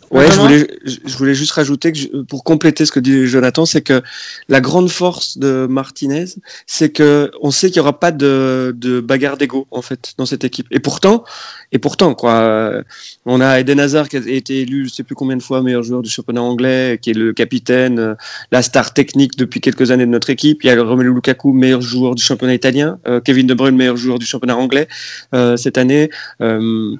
[0.11, 3.65] Ouais, je voulais, je voulais juste rajouter que je, pour compléter ce que dit Jonathan,
[3.65, 4.01] c'est que
[4.49, 6.25] la grande force de Martinez,
[6.67, 10.25] c'est que on sait qu'il y aura pas de, de bagarre d'ego en fait dans
[10.25, 10.67] cette équipe.
[10.71, 11.23] Et pourtant,
[11.71, 12.83] et pourtant quoi,
[13.25, 15.83] on a Eden Hazard qui a été élu, je sais plus combien de fois meilleur
[15.83, 18.15] joueur du championnat anglais, qui est le capitaine,
[18.51, 20.63] la star technique depuis quelques années de notre équipe.
[20.63, 23.97] Il y a Romelu Lukaku, meilleur joueur du championnat italien, euh, Kevin De Bruyne, meilleur
[23.97, 24.87] joueur du championnat anglais
[25.33, 26.09] euh, cette année.
[26.41, 26.95] Euh,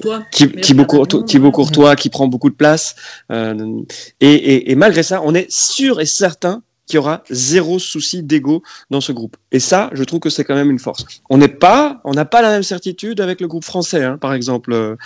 [0.00, 2.94] Toi, Thibaut, Courtois, Thibaut Courtois qui prend beaucoup de place.
[3.30, 3.82] Euh,
[4.20, 9.00] et, malgré ça, on est sûr et certain qu'il y aura zéro souci d'ego dans
[9.00, 9.36] ce groupe.
[9.52, 11.06] Et ça, je trouve que c'est quand même une force.
[11.30, 14.34] On n'est pas, on n'a pas la même certitude avec le groupe français, hein, par
[14.34, 14.96] exemple, euh,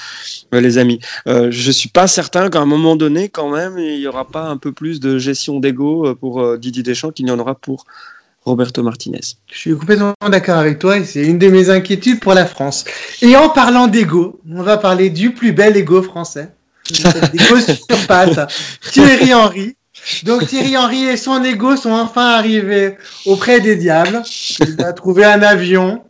[0.52, 1.00] les amis.
[1.28, 4.44] Euh, je suis pas certain qu'à un moment donné, quand même, il y aura pas
[4.44, 7.84] un peu plus de gestion d'ego pour euh, Didier Deschamps qu'il y en aura pour
[8.46, 9.20] Roberto Martinez.
[9.52, 12.84] Je suis complètement d'accord avec toi et c'est une de mes inquiétudes pour la France.
[13.20, 16.55] Et en parlant d'ego, on va parler du plus bel ego français.
[17.34, 18.52] Ego sur pattes.
[18.92, 19.76] Thierry Henry.
[20.22, 24.22] Donc Thierry Henry et son ego sont enfin arrivés auprès des diables.
[24.60, 26.02] Il a trouvé un avion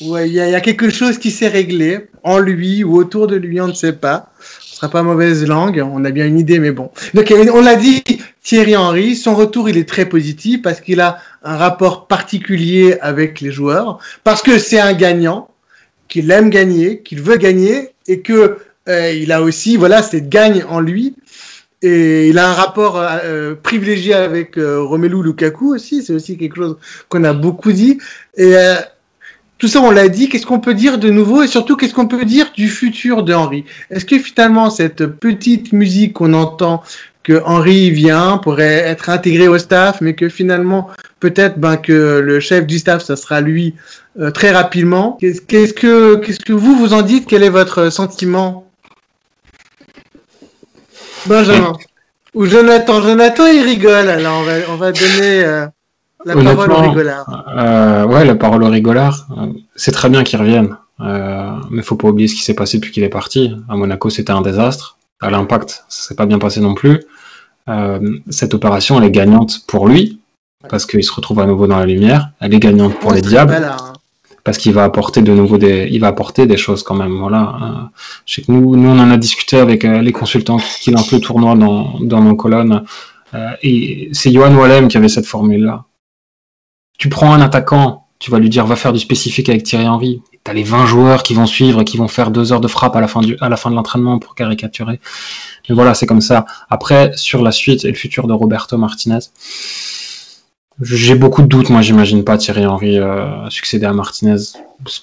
[0.00, 3.68] il y a quelque chose qui s'est réglé en lui ou autour de lui, on
[3.68, 4.32] ne sait pas.
[4.40, 6.90] Ce sera pas mauvaise langue, on a bien une idée, mais bon.
[7.12, 8.02] Donc on l'a dit,
[8.42, 13.40] Thierry Henry, son retour il est très positif parce qu'il a un rapport particulier avec
[13.40, 15.48] les joueurs, parce que c'est un gagnant,
[16.08, 18.58] qu'il aime gagner, qu'il veut gagner et que
[18.90, 21.14] il a aussi voilà cette gagne en lui
[21.82, 26.56] et il a un rapport euh, privilégié avec euh, Romelu Lukaku aussi, c'est aussi quelque
[26.56, 26.76] chose
[27.08, 27.98] qu'on a beaucoup dit.
[28.36, 28.74] Et euh,
[29.56, 30.28] tout ça, on l'a dit.
[30.28, 31.42] Qu'est-ce qu'on peut dire de nouveau?
[31.42, 35.72] Et surtout, qu'est-ce qu'on peut dire du futur de Henry Est-ce que finalement, cette petite
[35.72, 36.82] musique qu'on entend
[37.22, 42.40] que Henry vient pourrait être intégré au staff, mais que finalement, peut-être ben, que le
[42.40, 43.74] chef du staff, ça sera lui
[44.34, 45.16] très rapidement?
[45.20, 47.26] Qu'est-ce que, qu'est-ce que vous vous en dites?
[47.26, 48.69] Quel est votre sentiment?
[51.26, 51.72] Benjamin.
[52.34, 53.00] Ou Jonathan.
[53.02, 54.08] Jonathan, il rigole.
[54.08, 55.66] Alors, on va, on va donner euh,
[56.24, 57.44] la parole au rigolard.
[57.56, 59.26] Euh, ouais, la parole au rigolard.
[59.74, 60.76] C'est très bien qu'il revienne.
[61.00, 63.54] Euh, mais faut pas oublier ce qui s'est passé depuis qu'il est parti.
[63.68, 64.98] À Monaco, c'était un désastre.
[65.20, 67.02] À l'impact, ça s'est pas bien passé non plus.
[67.68, 70.20] Euh, cette opération, elle est gagnante pour lui,
[70.68, 72.30] parce qu'il se retrouve à nouveau dans la lumière.
[72.40, 73.54] Elle est gagnante pour les diables.
[73.54, 73.76] Hein.
[74.44, 77.18] Parce qu'il va apporter de nouveau des, il va apporter des choses quand même.
[77.18, 77.56] Voilà.
[77.62, 77.86] Euh,
[78.26, 81.12] je sais que nous, nous on en a discuté avec euh, les consultants qui, lancent
[81.12, 82.84] le tournoi dans, dans nos colonnes.
[83.34, 85.84] Euh, et c'est Johan Wallem qui avait cette formule-là.
[86.98, 90.22] Tu prends un attaquant, tu vas lui dire va faire du spécifique avec Thierry Henry.
[90.46, 92.96] as les 20 joueurs qui vont suivre et qui vont faire deux heures de frappe
[92.96, 95.00] à la fin, du, à la fin de l'entraînement pour caricaturer.
[95.68, 96.44] Mais voilà, c'est comme ça.
[96.68, 99.20] Après, sur la suite et le futur de Roberto Martinez,
[100.80, 101.70] j'ai beaucoup de doutes.
[101.70, 104.36] Moi, j'imagine pas Thierry Henry euh, succéder à Martinez.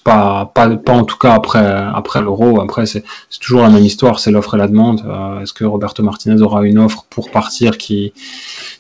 [0.04, 2.60] Pas, pas, pas en tout cas après, après l'Euro.
[2.62, 3.04] Après, c'est
[3.40, 4.20] toujours la même histoire.
[4.20, 5.02] C'est l'offre et la demande.
[5.06, 8.14] Euh, Est-ce que Roberto Martinez aura une offre pour partir qui,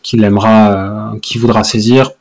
[0.01, 0.71] qui l'aimera,
[1.13, 2.11] euh, qui voudra saisir?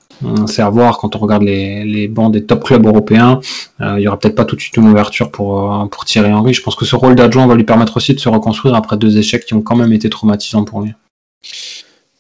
[0.47, 3.39] C'est à voir quand on regarde les, les bancs des top clubs européens.
[3.83, 6.33] Euh, il y aura peut-être pas tout de suite une ouverture pour, euh, pour Thierry
[6.33, 6.55] Henry.
[6.55, 9.19] Je pense que ce rôle d'adjoint va lui permettre aussi de se reconstruire après deux
[9.19, 10.95] échecs qui ont quand même été traumatisants pour lui.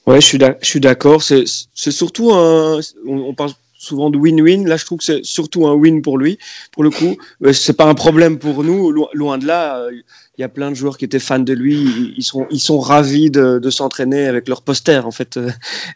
[0.06, 0.26] Ouais, je
[0.62, 1.22] suis d'accord.
[1.22, 1.46] C'est
[1.90, 2.80] surtout un.
[3.06, 4.66] On parle souvent de win-win.
[4.66, 6.38] Là, je trouve que c'est surtout un win pour lui.
[6.72, 8.90] Pour le coup, euh, c'est pas un problème pour nous.
[9.12, 12.14] Loin de là, il y a plein de joueurs qui étaient fans de lui.
[12.16, 12.22] Ils
[12.60, 15.50] sont, ravis de, s'entraîner avec leur poster, en fait, euh,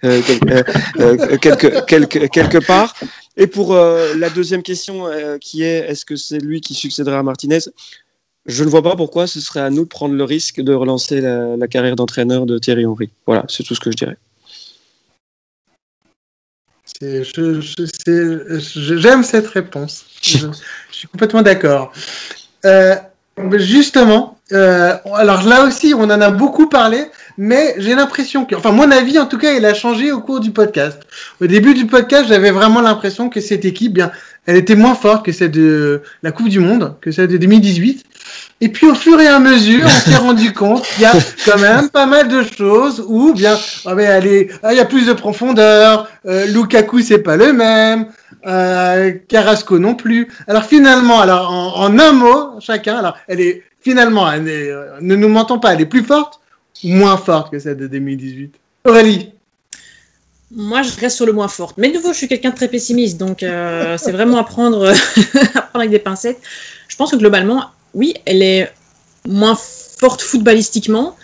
[0.05, 0.21] euh,
[1.01, 2.95] euh quelque, quelque, quelque part.
[3.37, 5.07] Et pour la deuxième question,
[5.41, 7.61] qui est est-ce que c'est lui qui succédera à Martinez?
[8.51, 11.21] Je ne vois pas pourquoi ce serait à nous de prendre le risque de relancer
[11.21, 13.11] la, carrière d'entraîneur de Thierry Henry.
[13.27, 14.17] Voilà, c'est tout ce que je dirais.
[18.99, 20.05] J'aime cette réponse.
[20.21, 20.49] Je,
[20.91, 21.93] suis complètement d'accord.
[22.65, 22.97] Euh,
[23.55, 27.05] Justement, euh, alors là aussi, on en a beaucoup parlé,
[27.39, 30.41] mais j'ai l'impression que, enfin, mon avis en tout cas, il a changé au cours
[30.41, 31.01] du podcast.
[31.41, 34.11] Au début du podcast, j'avais vraiment l'impression que cette équipe, bien,
[34.47, 38.05] elle était moins forte que celle de la Coupe du Monde, que celle de 2018.
[38.63, 41.13] Et puis au fur et à mesure, on s'est rendu compte qu'il y a
[41.47, 45.07] quand même pas mal de choses où bien, oh, mais allez, il y a plus
[45.07, 46.09] de profondeur.
[46.27, 48.07] Euh, Lukaku c'est pas le même.
[48.47, 50.29] Euh, Carrasco non plus.
[50.47, 55.29] Alors finalement, alors en, un mot chacun, alors elle est finalement, elle euh, ne nous
[55.29, 56.41] mentons pas, elle est plus forte
[56.85, 58.55] ou moins forte que celle de 2018.
[58.85, 59.33] Aurélie.
[60.53, 61.79] Moi, je reste sur le moins forte.
[61.79, 64.89] Mais de nouveau, je suis quelqu'un de très pessimiste, donc euh, c'est vraiment à prendre,
[65.55, 66.41] à prendre avec des pincettes.
[66.89, 68.73] Je pense que globalement, oui, elle est
[69.29, 71.17] moins forte footballistiquement,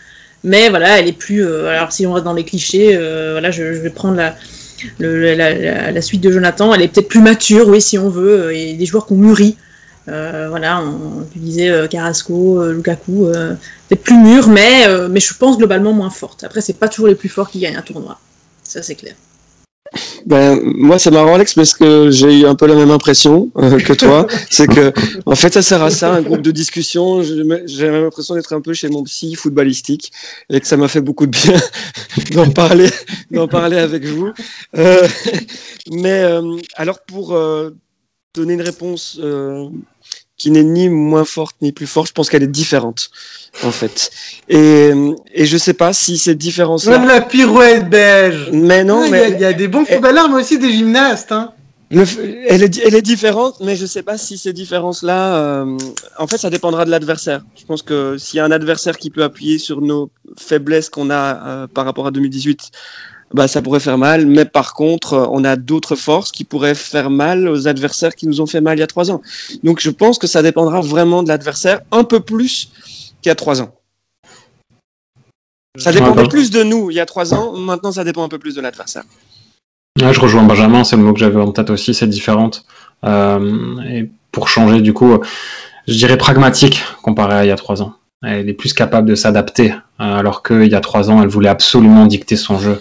[0.44, 1.44] mais voilà, elle est plus.
[1.44, 4.36] Euh, alors, si on reste dans les clichés, euh, voilà, je, je, vais prendre la,
[4.98, 6.72] le, la, la, suite de Jonathan.
[6.72, 9.56] Elle est peut-être plus mature, oui, si on veut, et des joueurs qui ont mûri.
[10.08, 13.26] Euh, voilà, on, on disait Carrasco, Lukaku,
[13.88, 16.44] peut-être plus mûr, mais, mais je pense globalement moins forte.
[16.44, 18.20] Après, c'est pas toujours les plus forts qui gagnent un tournoi.
[18.66, 19.14] Ça, c'est clair.
[20.26, 23.78] Ben, moi, c'est marrant, Alex, parce que j'ai eu un peu la même impression euh,
[23.78, 24.26] que toi.
[24.50, 24.92] c'est que,
[25.24, 27.22] en fait, ça sert à ça, un groupe de discussion.
[27.22, 30.12] J'ai la même impression d'être un peu chez mon psy footballistique
[30.50, 31.60] et que ça m'a fait beaucoup de bien
[32.32, 32.90] d'en parler,
[33.30, 34.32] d'en parler avec vous.
[34.76, 35.06] Euh,
[35.92, 37.38] mais euh, alors, pour
[38.34, 39.20] donner une réponse
[40.36, 42.08] qui n'est ni moins forte ni plus forte.
[42.08, 43.10] Je pense qu'elle est différente,
[43.64, 44.10] en fait.
[44.48, 44.90] Et,
[45.32, 46.98] et je sais pas si cette différence-là.
[46.98, 48.50] Même la pirouette belge.
[48.52, 49.32] Mais non, mais.
[49.32, 51.32] Il y, a des bons footballeurs, mais aussi des gymnastes.
[51.32, 51.52] Hein.
[51.90, 52.04] Le,
[52.48, 55.36] elle, est, elle est différente, mais je sais pas si ces différences-là.
[55.36, 55.78] Euh,
[56.18, 57.42] en fait, ça dépendra de l'adversaire.
[57.56, 61.10] Je pense que s'il y a un adversaire qui peut appuyer sur nos faiblesses qu'on
[61.10, 62.72] a euh, par rapport à 2018,
[63.32, 64.26] bah, ça pourrait faire mal.
[64.26, 68.40] Mais par contre, on a d'autres forces qui pourraient faire mal aux adversaires qui nous
[68.40, 69.22] ont fait mal il y a trois ans.
[69.62, 72.70] Donc je pense que ça dépendra vraiment de l'adversaire, un peu plus
[73.22, 73.72] qu'il y a trois ans.
[75.78, 78.38] Ça dépendait plus de nous il y a trois ans, maintenant ça dépend un peu
[78.38, 79.02] plus de l'adversaire.
[80.00, 82.64] Ouais, je rejoins Benjamin, c'est le mot que j'avais en tête aussi, c'est différente.
[83.04, 85.18] Euh, et pour changer, du coup,
[85.86, 87.94] je dirais pragmatique comparé à il y a trois ans.
[88.22, 92.06] Elle est plus capable de s'adapter, alors qu'il y a trois ans, elle voulait absolument
[92.06, 92.80] dicter son jeu.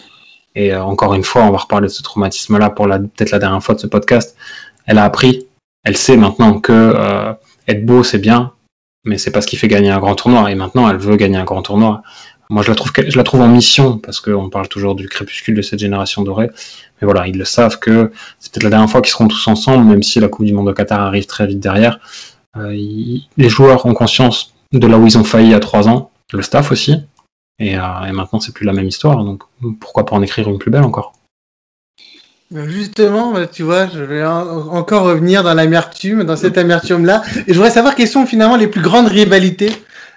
[0.56, 3.64] Et euh, encore une fois, on va reparler de ce traumatisme-là pour peut-être la dernière
[3.64, 4.36] fois de ce podcast.
[4.86, 5.48] Elle a appris,
[5.84, 7.34] elle sait maintenant que euh,
[7.68, 8.54] être beau c'est bien,
[9.04, 10.50] mais c'est pas ce qui fait gagner un grand tournoi.
[10.52, 12.02] Et maintenant, elle veut gagner un grand tournoi.
[12.50, 15.56] Moi, je la trouve, je la trouve en mission parce qu'on parle toujours du crépuscule
[15.56, 16.50] de cette génération dorée.
[17.02, 19.86] Mais voilà, ils le savent que c'est peut-être la dernière fois qu'ils seront tous ensemble,
[19.86, 22.00] même si la Coupe du Monde au Qatar arrive très vite derrière.
[22.56, 22.72] Euh,
[23.38, 26.72] les joueurs ont conscience de là où ils ont failli a trois ans, le staff
[26.72, 26.96] aussi,
[27.60, 29.24] et, euh, et maintenant, c'est plus la même histoire.
[29.24, 29.44] Donc,
[29.80, 31.14] pourquoi pas en écrire une plus belle encore?
[32.54, 37.24] Justement, bah, tu vois, je vais encore revenir dans l'amertume, dans cette amertume-là.
[37.48, 39.72] Et je voudrais savoir quelles sont finalement les plus grandes rivalités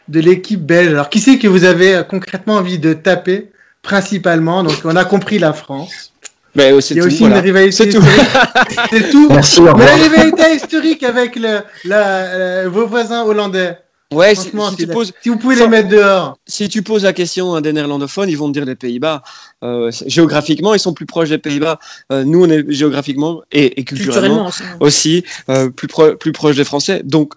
[0.08, 0.88] de l'équipe belge.
[0.88, 3.50] Alors, qui c'est que vous avez euh, concrètement envie de taper
[3.82, 4.62] principalement?
[4.62, 6.12] Donc, on a compris la France.
[6.54, 8.20] Mais Il y a aussi une rivalité historique.
[8.90, 9.28] C'est tout.
[9.30, 13.78] Merci, Mais la rivalité historique avec le, la, vos voisins hollandais.
[14.12, 16.38] Ouais, si, si, tu poses, si vous pouvez les mettre dehors.
[16.46, 19.22] Si tu poses la question à des néerlandophones, ils vont te dire les Pays-Bas.
[19.62, 21.78] Euh, géographiquement, ils sont plus proches des Pays-Bas.
[22.10, 26.56] Euh, nous, on est géographiquement et, et culturellement, culturellement, aussi, euh, plus, pro plus proches
[26.56, 27.02] des Français.
[27.04, 27.34] Donc,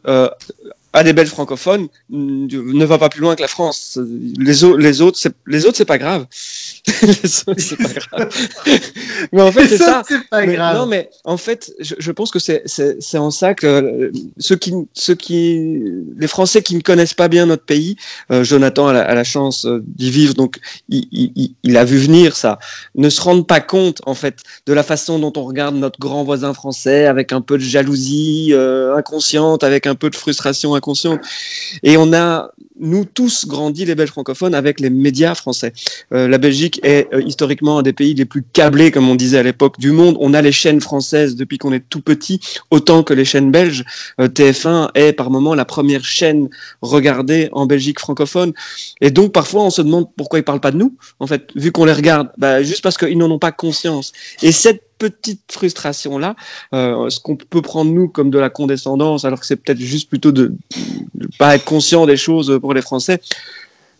[0.93, 3.99] à des Belges francophones, ne va pas plus loin que la France.
[4.37, 6.25] Les, les autres, les autres, c'est pas grave.
[7.23, 8.29] c'est pas grave.
[9.31, 10.01] mais en fait, c'est ça.
[10.07, 10.77] C'est pas grave.
[10.77, 14.73] Non, mais en fait, je, je pense que c'est en ça que euh, ceux qui,
[14.93, 15.79] ceux qui,
[16.17, 17.97] les Français qui ne connaissent pas bien notre pays,
[18.31, 20.57] euh, Jonathan a la, a la chance euh, d'y vivre, donc
[20.89, 22.59] il, il, il, a vu venir ça,
[22.95, 26.23] ne se rendent pas compte en fait de la façon dont on regarde notre grand
[26.23, 28.53] voisin français avec un peu de jalousie
[28.95, 31.21] inconsciente, avec un peu de frustration inconsciente.
[31.83, 32.51] Et on a,
[32.81, 35.73] nous tous, grandi les Belges francophones avec les médias français.
[36.13, 39.37] Euh, la Belgique est euh, historiquement un des pays les plus câblés, comme on disait
[39.37, 40.17] à l'époque, du monde.
[40.19, 43.85] On a les chaînes françaises depuis qu'on est tout petit, autant que les chaînes belges.
[44.19, 46.49] Euh, TF1 est par moment la première chaîne
[46.81, 48.53] regardée en Belgique francophone.
[48.99, 51.71] Et donc parfois on se demande pourquoi ils parlent pas de nous, en fait, vu
[51.71, 54.11] qu'on les regarde, bah, juste parce qu'ils n'en ont pas conscience.
[54.41, 56.35] Et cette petite frustration là,
[56.75, 60.09] euh, ce qu'on peut prendre nous comme de la condescendance, alors que c'est peut-être juste
[60.09, 60.53] plutôt de
[61.15, 63.19] ne pas être conscient des choses pour les Français,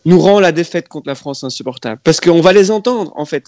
[0.06, 2.00] nous rend la défaite contre la France insupportable.
[2.04, 3.46] Parce qu'on va les entendre, en fait.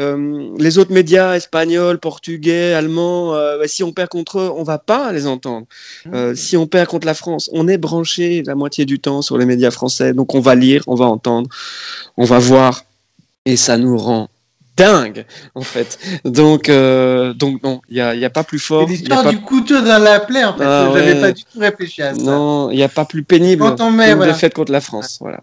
[0.00, 4.78] Euh, les autres médias, espagnols, portugais, allemands, euh, si on perd contre eux, on va
[4.78, 5.66] pas les entendre.
[6.12, 9.38] Euh, si on perd contre la France, on est branché la moitié du temps sur
[9.38, 10.12] les médias français.
[10.12, 11.48] Donc on va lire, on va entendre,
[12.16, 12.84] on va voir.
[13.44, 14.28] Et ça nous rend
[14.76, 15.24] dingue
[15.54, 15.98] en fait.
[16.24, 18.86] Donc euh, donc non, il y a, y a pas plus fort.
[18.88, 19.30] L'histoire pas...
[19.30, 20.64] du couteau dans la plaie en fait.
[20.64, 21.20] Ah, J'avais ouais.
[21.20, 22.22] pas du tout réfléchi à ça.
[22.22, 24.32] Non, il n'y a pas plus pénible Quand on met, voilà.
[24.32, 25.18] défaite contre la France.
[25.20, 25.40] Voilà.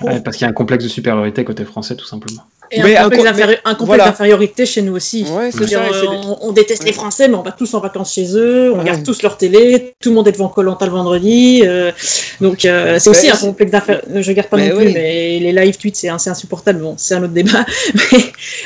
[0.00, 2.42] Ouais, parce qu'il y a un complexe de supériorité côté français, tout simplement.
[2.70, 3.54] Et Mais un un complexe
[3.84, 4.04] voilà.
[4.06, 5.24] d'infériorité chez nous aussi.
[5.24, 6.10] Ouais, c'est C'est-à-dire, ça, et c'est euh,
[6.42, 8.80] on, on déteste les Français, mais on va tous en vacances chez eux, on Ouais.
[8.80, 11.62] regarde tous leur télé, tout le monde est devant Colanta le vendredi.
[11.64, 11.92] euh,
[12.40, 14.22] donc euh, c'est aussi un complexe d'infériorité.
[14.22, 16.80] Je regarde pas Mais non plus, mais les live tweets c'est c'est insupportable.
[16.80, 17.64] Bon, c'est un autre débat.
[17.94, 18.18] Mais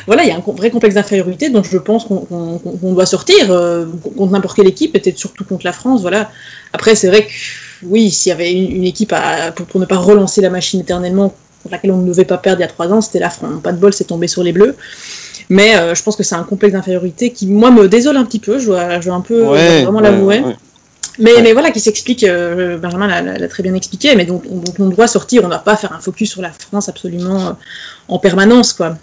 [0.06, 2.92] voilà, il y a un vrai complexe d'infériorité dont je pense qu'on qu'on- qu'on- qu'on
[2.92, 3.86] doit sortir euh,
[4.16, 6.00] contre n'importe quelle équipe, peut-être surtout contre la France.
[6.02, 6.30] Voilà.
[6.72, 7.30] Après, c'est vrai que
[7.84, 10.80] oui, s'il y avait une, une équipe à, pour, pour ne pas relancer la machine
[10.80, 13.30] éternellement contre laquelle on ne devait pas perdre il y a trois ans, c'était la
[13.30, 13.62] France.
[13.62, 14.76] Pas de bol, c'est tombé sur les Bleus.
[15.48, 18.38] Mais euh, je pense que c'est un complexe d'infériorité qui, moi, me désole un petit
[18.38, 18.58] peu.
[18.58, 20.40] Je dois, je dois un peu Ouais, vraiment ouais, l'avouer.
[20.40, 20.56] ouais.
[21.18, 21.42] Mais, Ouais.
[21.42, 25.06] mais voilà, qui s'explique, euh, Benjamin l'a- très bien expliqué, mais donc, donc on doit
[25.06, 27.52] sortir, on ne va pas faire un focus sur la France absolument euh,
[28.08, 28.96] en permanence, quoi.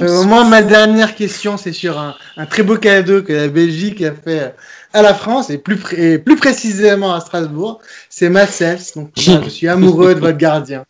[0.00, 4.00] Euh, moi, ma dernière question, c'est sur un, un très beau cadeau que la Belgique
[4.02, 4.48] a fait euh,
[4.94, 7.80] à la France, et plus, pré- et plus précisément à Strasbourg.
[8.08, 8.78] C'est Marcel.
[8.96, 10.86] Donc, je suis amoureux de votre gardien.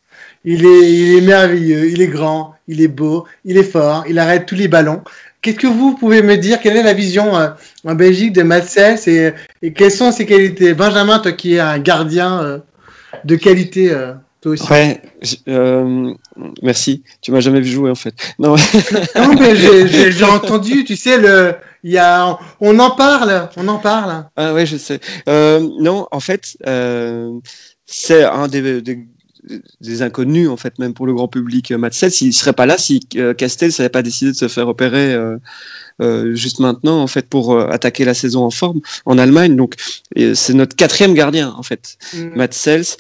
[0.49, 4.17] Il est, il est merveilleux, il est grand, il est beau, il est fort, il
[4.19, 5.03] arrête tous les ballons.
[5.43, 6.61] Qu'est-ce que vous pouvez me dire?
[6.61, 7.49] Quelle est la vision euh,
[7.85, 9.33] en Belgique de Marcel et,
[9.63, 10.73] et quelles sont ses qualités?
[10.73, 12.59] Benjamin, toi qui es un gardien euh,
[13.25, 14.71] de qualité, euh, toi aussi.
[14.73, 15.03] Ouais,
[16.63, 17.03] merci.
[17.21, 18.15] Tu m'as jamais vu jouer en fait.
[18.39, 18.55] Non,
[19.17, 24.27] Non, mais j'ai- entendu, tu sais, le, y a, on en parle, on en parle.
[24.37, 25.01] ah ouais, je sais.
[25.27, 26.57] Non, en fait,
[27.85, 29.07] c'est un des, des,
[29.81, 31.71] des inconnus en fait, même pour le grand public.
[31.73, 34.69] Matt Sells, il serait pas là si euh, Castells n'avait pas décidé de se faire
[34.69, 35.13] opérer.
[35.15, 35.37] euh,
[36.03, 39.77] euh, juste maintenant en fait pour euh, attaquer la saison en forme en Allemagne donc
[40.35, 41.97] c'est notre quatrième gardien en fait
[42.35, 42.97] Matt Sells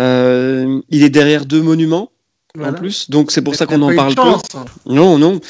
[0.00, 2.10] Euh, il est derrière deux monuments
[2.54, 2.72] Voilà.
[2.72, 4.42] en plus donc c'est pour ça qu'on en parle peu chance.
[4.86, 5.40] non, non.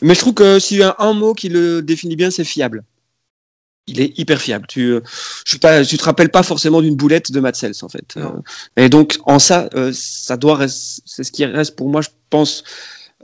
[0.00, 2.84] Mais je trouve que s'il y a un mot qui le définit bien, c'est fiable.
[3.86, 4.66] Il est hyper fiable.
[4.66, 5.00] Tu, euh,
[5.44, 8.14] je pas, tu te rappelles pas forcément d'une boulette de Matt Sells, en fait.
[8.16, 8.30] Euh,
[8.76, 12.08] et donc, en ça, euh, ça doit rester, c'est ce qui reste pour moi, je
[12.28, 12.64] pense,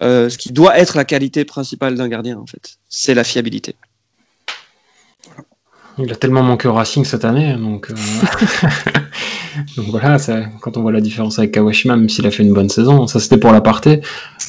[0.02, 2.78] euh, ce qui doit être la qualité principale d'un gardien, en fait.
[2.88, 3.74] C'est la fiabilité.
[5.98, 7.94] Il a tellement manqué au Racing cette année, donc, euh,
[9.76, 12.52] donc voilà, ça- quand on voit la différence avec Kawashima, même s'il a fait une
[12.52, 14.00] bonne saison, ça c'était pour l'aparté.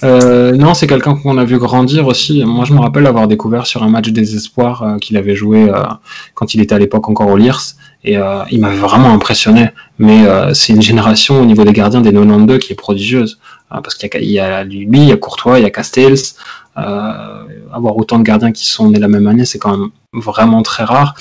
[0.03, 2.43] Euh, non, c'est quelqu'un qu'on a vu grandir aussi.
[2.45, 5.69] Moi, je me rappelle avoir découvert sur un match des espoirs euh, qu'il avait joué
[5.69, 5.81] euh,
[6.35, 7.51] quand il était à l'époque encore au Liers,
[8.03, 9.69] et euh, il m'avait vraiment impressionné.
[9.99, 13.39] Mais euh, c'est une génération au niveau des gardiens des 92 qui est prodigieuse,
[13.73, 16.21] Euh, parce qu'il y y a lui, il y a Courtois, il y a Castells.
[16.75, 20.83] Avoir autant de gardiens qui sont nés la même année, c'est quand même vraiment très
[20.83, 21.15] rare.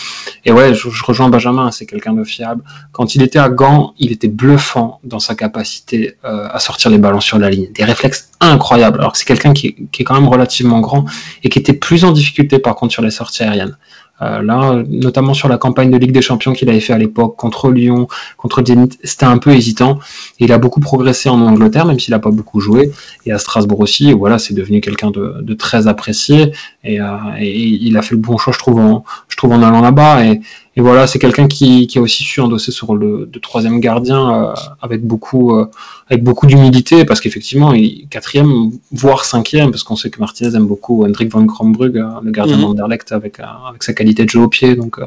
[0.44, 2.62] Et ouais, je, rejoins Benjamin, c'est quelqu'un de fiable.
[2.92, 6.98] Quand il était à Gand, il était bluffant dans sa capacité euh, à sortir les
[6.98, 7.68] ballons sur la ligne.
[7.72, 11.04] Des réflexes incroyables, alors que c'est quelqu'un qui, qui est quand même relativement grand
[11.42, 13.76] et qui était plus en difficulté par contre sur les sorties aériennes.
[14.22, 17.36] Euh, là, notamment sur la campagne de Ligue des Champions qu'il avait fait à l'époque
[17.36, 19.98] contre Lyon, contre Zenit, c'était un peu hésitant.
[20.38, 22.92] Il a beaucoup progressé en Angleterre, même s'il n'a pas beaucoup joué,
[23.26, 24.12] et à Strasbourg aussi.
[24.12, 26.52] Voilà, c'est devenu quelqu'un de, de très apprécié.
[26.84, 27.06] Et, euh,
[27.38, 30.24] et il a fait le bon choix, je trouve, en, je trouve en allant là-bas.
[30.24, 30.40] Et,
[30.74, 34.20] et voilà, c'est quelqu'un qui, qui a aussi su endosser sur le de troisième gardien
[34.50, 35.66] euh, avec beaucoup, euh,
[36.08, 40.66] avec beaucoup d'humilité, parce qu'effectivement, il quatrième, voire cinquième, parce qu'on sait que Martinez aime
[40.66, 42.62] beaucoup Hendrik van Krombrugge, euh, le gardien Mhm.
[42.62, 44.74] d'Anderlecht, avec, euh, avec sa qualité de jeu au pied.
[44.74, 45.06] Donc, euh,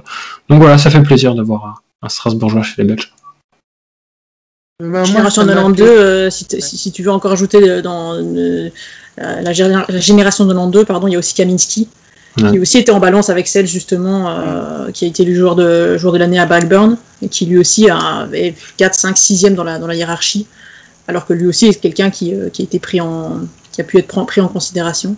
[0.50, 3.12] donc voilà, ça fait plaisir de voir un, Strasbourgeois chez les Belges.
[4.80, 7.82] Bah, Génération moi, ça m'a 92, fait- euh, si, si- si tu veux encore ajouter
[7.82, 8.70] dans euh,
[9.18, 11.88] la, la géné- la génération 92, pardon, il y a aussi Kaminski,
[12.42, 12.52] Ouais.
[12.52, 15.98] qui aussi était en balance avec celle justement, euh, qui a été le joueur de,
[15.98, 19.80] joueur de l'année à Blackburn, et qui lui aussi avait 4, 5, 6e dans la,
[19.80, 20.46] dans la hiérarchie,
[21.08, 23.40] alors que lui aussi est quelqu'un qui, euh, qui a été pris en,
[23.72, 25.16] qui a pu être pris en considération.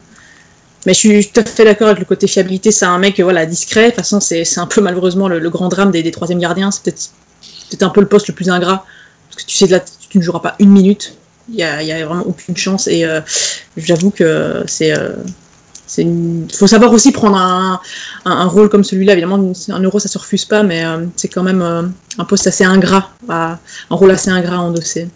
[0.86, 2.72] Mais je suis tout à fait d'accord avec le côté fiabilité.
[2.72, 3.86] C'est un mec voilà, discret.
[3.86, 6.72] De toute façon, c'est un peu malheureusement le, le grand drame des, des troisième gardiens.
[6.72, 7.09] C'est peut-être
[7.78, 8.86] peut un peu le poste le plus ingrat.
[9.30, 11.15] Parce que tu sais, là, tu ne joueras pas une minute.
[11.49, 12.88] Il n'y a, y a vraiment aucune chance.
[12.88, 13.22] Et euh,
[13.76, 14.95] j'avoue que c'est.
[14.97, 15.09] euh,
[15.88, 17.79] c'est une- faut savoir aussi prendre un,
[18.25, 19.13] un, un rôle comme celui-là.
[19.13, 21.83] Évidemment, un euro, ça se refuse pas, mais euh, c'est quand même euh,
[22.19, 23.57] un poste assez ingrat, à-
[23.89, 25.07] un rôle assez ingrat à endosser.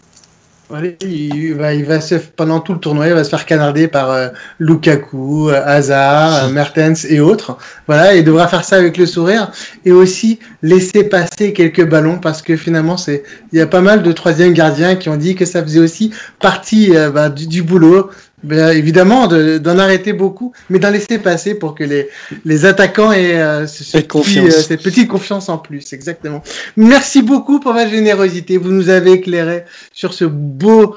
[0.69, 3.89] Ouais, il, va, il va se, pendant tout le tournoi, il va se faire canarder
[3.89, 7.57] par euh, Lukaku, Hazard, Mertens et autres.
[7.87, 9.51] Voilà, il devra faire ça avec le sourire
[9.83, 14.01] et aussi laisser passer quelques ballons parce que finalement, c'est, il y a pas mal
[14.01, 17.63] de troisième gardiens qui ont dit que ça faisait aussi partie euh, bah, du, du
[17.63, 18.09] boulot.
[18.43, 22.09] Ben, évidemment, de- d'en arrêter beaucoup, mais d'en laisser passer pour que les,
[22.43, 24.55] les attaquants aient euh, ce, ce Et petit, confiance.
[24.55, 25.93] euh, cette petite confiance en plus.
[25.93, 26.41] Exactement.
[26.75, 28.57] Merci beaucoup pour votre générosité.
[28.57, 30.95] Vous nous avez éclairé sur ce beau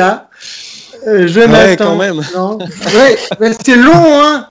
[1.07, 1.67] Euh, Jonathan.
[1.67, 2.21] Ouais, quand même.
[2.35, 2.59] Non.
[2.59, 4.47] Ouais, mais c'est long, hein.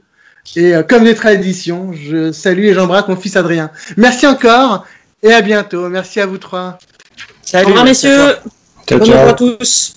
[0.56, 3.70] Et euh, comme des traditions, je salue et j'embrasse mon fils Adrien.
[3.96, 4.84] Merci encore
[5.22, 5.88] et à bientôt.
[5.88, 6.78] Merci à vous trois.
[7.54, 8.34] Au revoir, messieurs.
[8.88, 9.14] Ciao, Bon ciao.
[9.14, 9.94] revoir à tous.